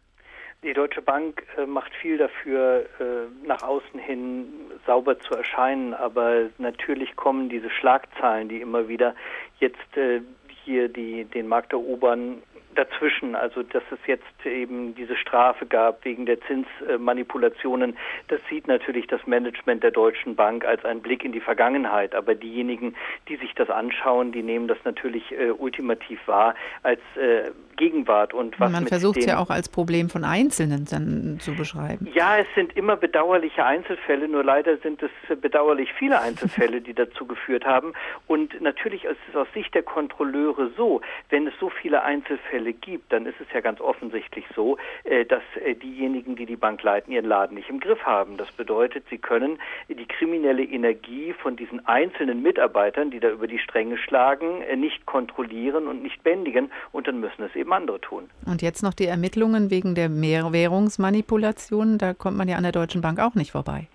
[0.62, 4.44] Die Deutsche Bank äh, macht viel dafür, äh, nach außen hin
[4.86, 9.14] sauber zu erscheinen, aber natürlich kommen diese Schlagzeilen, die immer wieder
[9.58, 10.20] jetzt äh,
[10.64, 12.42] hier die, den Markt erobern,
[12.74, 13.34] dazwischen.
[13.34, 17.96] Also dass es jetzt eben diese Strafe gab wegen der Zinsmanipulationen,
[18.28, 22.14] das sieht natürlich das Management der Deutschen Bank als einen Blick in die Vergangenheit.
[22.14, 22.94] Aber diejenigen,
[23.28, 28.34] die sich das anschauen, die nehmen das natürlich äh, ultimativ wahr als äh, Gegenwart.
[28.34, 32.08] Und was Man versucht es ja auch als Problem von Einzelnen dann zu beschreiben.
[32.14, 35.10] Ja, es sind immer bedauerliche Einzelfälle, nur leider sind es
[35.40, 37.92] bedauerlich viele Einzelfälle, die dazu geführt haben.
[38.26, 41.00] Und natürlich ist es aus Sicht der Kontrolleure so,
[41.30, 45.24] wenn es so viele Einzelfälle Fälle gibt, dann ist es ja ganz offensichtlich so, äh,
[45.24, 48.36] dass äh, diejenigen, die die Bank leiten, ihren Laden nicht im Griff haben.
[48.36, 49.58] Das bedeutet, sie können
[49.88, 55.06] die kriminelle Energie von diesen einzelnen Mitarbeitern, die da über die Stränge schlagen, äh, nicht
[55.06, 58.30] kontrollieren und nicht bändigen und dann müssen es eben andere tun.
[58.46, 63.00] Und jetzt noch die Ermittlungen wegen der Währungsmanipulation, da kommt man ja an der Deutschen
[63.00, 63.88] Bank auch nicht vorbei.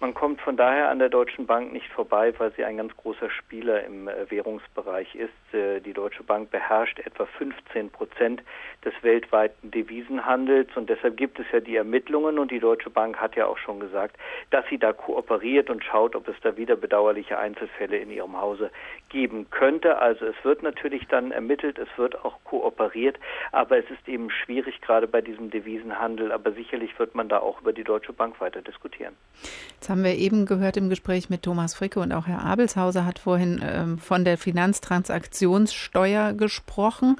[0.00, 3.28] Man kommt von daher an der Deutschen Bank nicht vorbei, weil sie ein ganz großer
[3.28, 5.54] Spieler im äh, Währungsbereich ist.
[5.54, 8.42] Äh, die Deutsche Bank beherrscht etwa 15 Prozent
[8.82, 13.36] des weltweiten Devisenhandels und deshalb gibt es ja die Ermittlungen und die Deutsche Bank hat
[13.36, 14.16] ja auch schon gesagt,
[14.48, 18.70] dass sie da kooperiert und schaut, ob es da wieder bedauerliche Einzelfälle in ihrem Hause
[19.10, 19.98] geben könnte.
[19.98, 23.18] Also es wird natürlich dann ermittelt, es wird auch kooperiert,
[23.52, 27.60] aber es ist eben schwierig gerade bei diesem Devisenhandel, aber sicherlich wird man da auch
[27.60, 29.14] über die Deutsche Bank weiter diskutieren.
[29.74, 33.18] Jetzt haben wir eben gehört im Gespräch mit Thomas Fricke und auch Herr Abelshauser hat
[33.18, 37.16] vorhin ähm, von der Finanztransaktionssteuer gesprochen.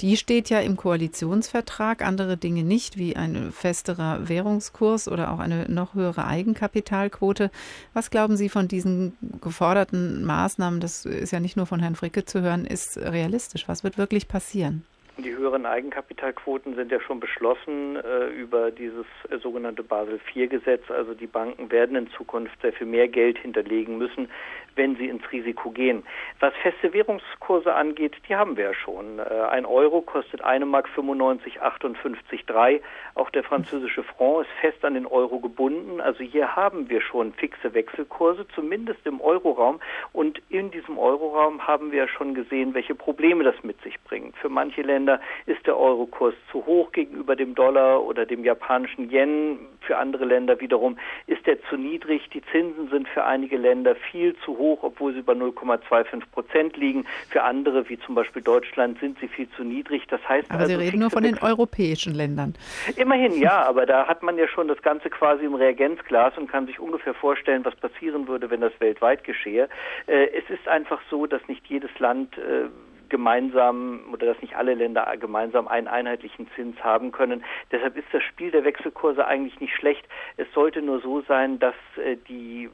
[0.00, 5.68] Die steht ja im Koalitionsvertrag, andere Dinge nicht, wie ein festerer Währungskurs oder auch eine
[5.68, 7.50] noch höhere Eigenkapitalquote.
[7.92, 10.80] Was glauben Sie von diesen geforderten Maßnahmen?
[10.80, 13.68] Das ist ja nicht nur von Herrn Fricke zu hören, ist realistisch.
[13.68, 14.84] Was wird wirklich passieren?
[15.18, 20.90] Die höheren Eigenkapitalquoten sind ja schon beschlossen äh, über dieses äh, sogenannte Basel IV-Gesetz.
[20.90, 24.28] Also die Banken werden in Zukunft sehr viel mehr Geld hinterlegen müssen,
[24.76, 26.02] wenn sie ins Risiko gehen.
[26.40, 29.18] Was feste Währungskurse angeht, die haben wir ja schon.
[29.18, 32.80] Äh, ein Euro kostet eine Mark 95, 58, 3.
[33.14, 36.00] Auch der französische Franc ist fest an den Euro gebunden.
[36.00, 39.80] Also hier haben wir schon fixe Wechselkurse, zumindest im Euroraum.
[40.12, 44.36] Und in diesem Euroraum haben wir ja schon gesehen, welche Probleme das mit sich bringt.
[44.36, 49.58] Für manche Länder ist der Eurokurs zu hoch gegenüber dem Dollar oder dem japanischen Yen.
[49.80, 52.28] Für andere Länder wiederum ist er zu niedrig.
[52.30, 57.04] Die Zinsen sind für einige Länder viel zu hoch, obwohl sie bei 0,25 Prozent liegen.
[57.28, 60.06] Für andere, wie zum Beispiel Deutschland, sind sie viel zu niedrig.
[60.08, 62.54] Das heißt aber also, Sie reden nur von den europäischen Ländern.
[62.96, 66.66] Immerhin ja, aber da hat man ja schon das Ganze quasi im Reagenzglas und kann
[66.66, 69.68] sich ungefähr vorstellen, was passieren würde, wenn das weltweit geschehe.
[70.06, 72.68] Äh, es ist einfach so, dass nicht jedes Land äh,
[73.12, 77.44] gemeinsam oder dass nicht alle Länder gemeinsam einen einheitlichen Zins haben können.
[77.70, 80.04] Deshalb ist das Spiel der Wechselkurse eigentlich nicht schlecht.
[80.38, 82.70] Es sollte nur so sein, dass äh, die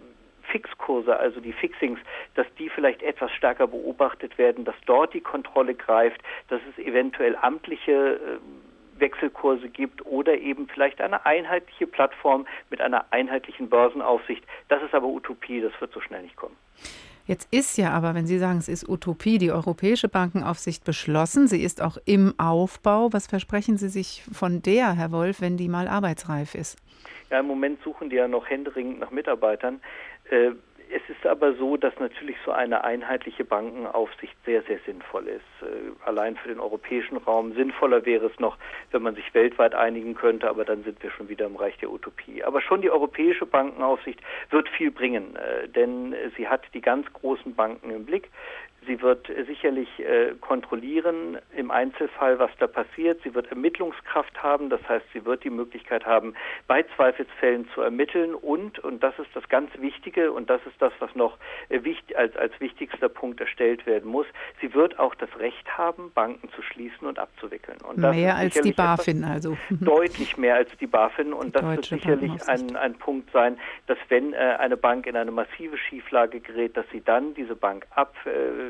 [0.51, 1.99] Fixkurse, also die Fixings,
[2.35, 7.37] dass die vielleicht etwas stärker beobachtet werden, dass dort die Kontrolle greift, dass es eventuell
[7.37, 14.45] amtliche äh, Wechselkurse gibt oder eben vielleicht eine einheitliche Plattform mit einer einheitlichen Börsenaufsicht.
[14.69, 16.57] Das ist aber Utopie, das wird so schnell nicht kommen.
[17.27, 21.47] Jetzt ist ja aber, wenn Sie sagen, es ist Utopie, die Europäische Bankenaufsicht beschlossen.
[21.47, 23.13] Sie ist auch im Aufbau.
[23.13, 26.79] Was versprechen Sie sich von der, Herr Wolf, wenn die mal arbeitsreif ist?
[27.31, 29.81] Ja, im Moment suchen die ja noch händeringend nach Mitarbeitern.
[30.31, 30.53] Äh,
[30.91, 35.43] es ist aber so, dass natürlich so eine einheitliche Bankenaufsicht sehr, sehr sinnvoll ist.
[35.63, 38.57] Äh, allein für den europäischen Raum sinnvoller wäre es noch,
[38.91, 41.91] wenn man sich weltweit einigen könnte, aber dann sind wir schon wieder im Reich der
[41.91, 42.43] Utopie.
[42.43, 44.21] Aber schon die europäische Bankenaufsicht
[44.51, 48.31] wird viel bringen, äh, denn sie hat die ganz großen Banken im Blick.
[48.89, 53.21] Sie wird sicherlich äh, kontrollieren im Einzelfall, was da passiert.
[53.23, 56.35] Sie wird Ermittlungskraft haben, das heißt, sie wird die Möglichkeit haben,
[56.67, 60.93] bei Zweifelsfällen zu ermitteln und, und das ist das ganz Wichtige und das ist das,
[61.01, 61.37] was noch
[61.69, 64.27] äh, wichtig, als, als wichtigster Punkt erstellt werden muss,
[64.63, 67.79] sie wird auch das Recht haben, Banken zu schließen und abzuwickeln.
[67.87, 69.59] Und mehr als die BaFin also.
[69.71, 74.33] Deutlich mehr als die BaFin und das wird sicherlich ein, ein Punkt sein, dass wenn
[74.33, 78.15] äh, eine Bank in eine massive Schieflage gerät, dass sie dann diese Bank ab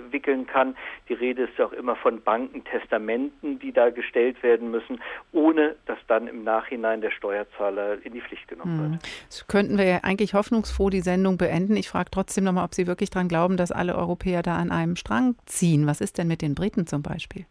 [0.09, 0.77] äh, wickeln kann.
[1.09, 5.01] Die Rede ist ja auch immer von Bankentestamenten, die da gestellt werden müssen,
[5.33, 8.93] ohne dass dann im Nachhinein der Steuerzahler in die Pflicht genommen hm.
[8.93, 9.03] wird.
[9.29, 11.77] Das könnten wir ja eigentlich hoffnungsfroh die Sendung beenden.
[11.77, 14.97] Ich frage trotzdem nochmal, ob Sie wirklich daran glauben, dass alle Europäer da an einem
[14.97, 15.87] Strang ziehen.
[15.87, 17.47] Was ist denn mit den Briten zum Beispiel?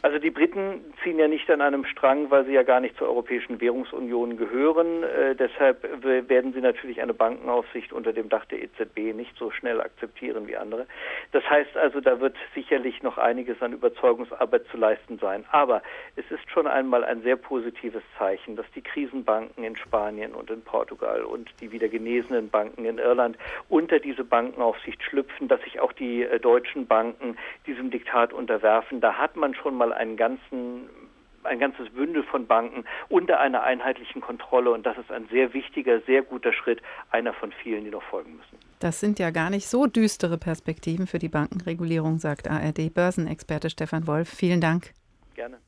[0.00, 3.08] Also die Briten ziehen ja nicht an einem Strang, weil sie ja gar nicht zur
[3.08, 5.02] Europäischen Währungsunion gehören.
[5.02, 9.80] Äh, deshalb werden sie natürlich eine Bankenaufsicht unter dem Dach der EZB nicht so schnell
[9.80, 10.86] akzeptieren wie andere.
[11.32, 15.44] Das heißt also, da wird sicherlich noch einiges an Überzeugungsarbeit zu leisten sein.
[15.50, 15.82] Aber
[16.16, 20.62] es ist schon einmal ein sehr positives Zeichen, dass die Krisenbanken in Spanien und in
[20.62, 23.36] Portugal und die wieder genesenen Banken in Irland
[23.68, 27.36] unter diese Bankenaufsicht schlüpfen, dass sich auch die äh, deutschen Banken
[27.66, 29.00] diesem Diktat unterwerfen.
[29.00, 30.88] Da hat man schon mal mal einen ganzen
[31.44, 34.70] ein ganzes Bündel von Banken unter einer einheitlichen Kontrolle.
[34.70, 38.36] Und das ist ein sehr wichtiger, sehr guter Schritt, einer von vielen, die noch folgen
[38.36, 38.58] müssen.
[38.80, 44.28] Das sind ja gar nicht so düstere Perspektiven für die Bankenregulierung, sagt ARD-Börsenexperte Stefan Wolf.
[44.28, 44.92] Vielen Dank.
[45.34, 45.58] Gerne.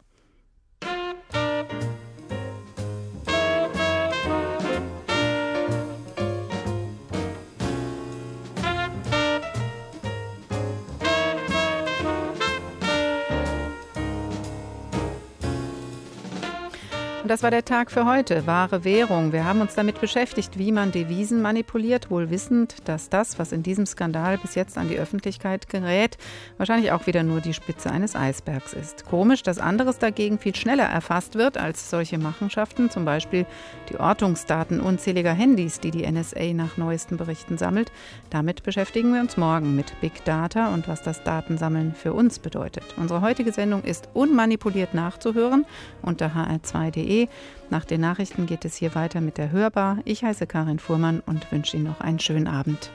[17.31, 18.49] Das war der Tag für heute.
[18.49, 19.33] Wahre Währung.
[19.33, 23.63] Wir haben uns damit beschäftigt, wie man Devisen manipuliert, wohl wissend, dass das, was in
[23.63, 26.19] diesem Skandal bis jetzt an die Öffentlichkeit gerät,
[26.57, 29.07] wahrscheinlich auch wieder nur die Spitze eines Eisbergs ist.
[29.07, 33.47] Komisch, dass anderes dagegen viel schneller erfasst wird als solche Machenschaften, zum Beispiel
[33.91, 37.93] die Ortungsdaten unzähliger Handys, die die NSA nach neuesten Berichten sammelt.
[38.31, 42.83] Damit beschäftigen wir uns morgen mit Big Data und was das Datensammeln für uns bedeutet.
[42.97, 45.65] Unsere heutige Sendung ist unmanipuliert nachzuhören
[46.03, 47.20] unter hr2.de
[47.69, 49.99] nach den Nachrichten geht es hier weiter mit der Hörbar.
[50.05, 52.91] Ich heiße Karin Fuhrmann und wünsche Ihnen noch einen schönen Abend.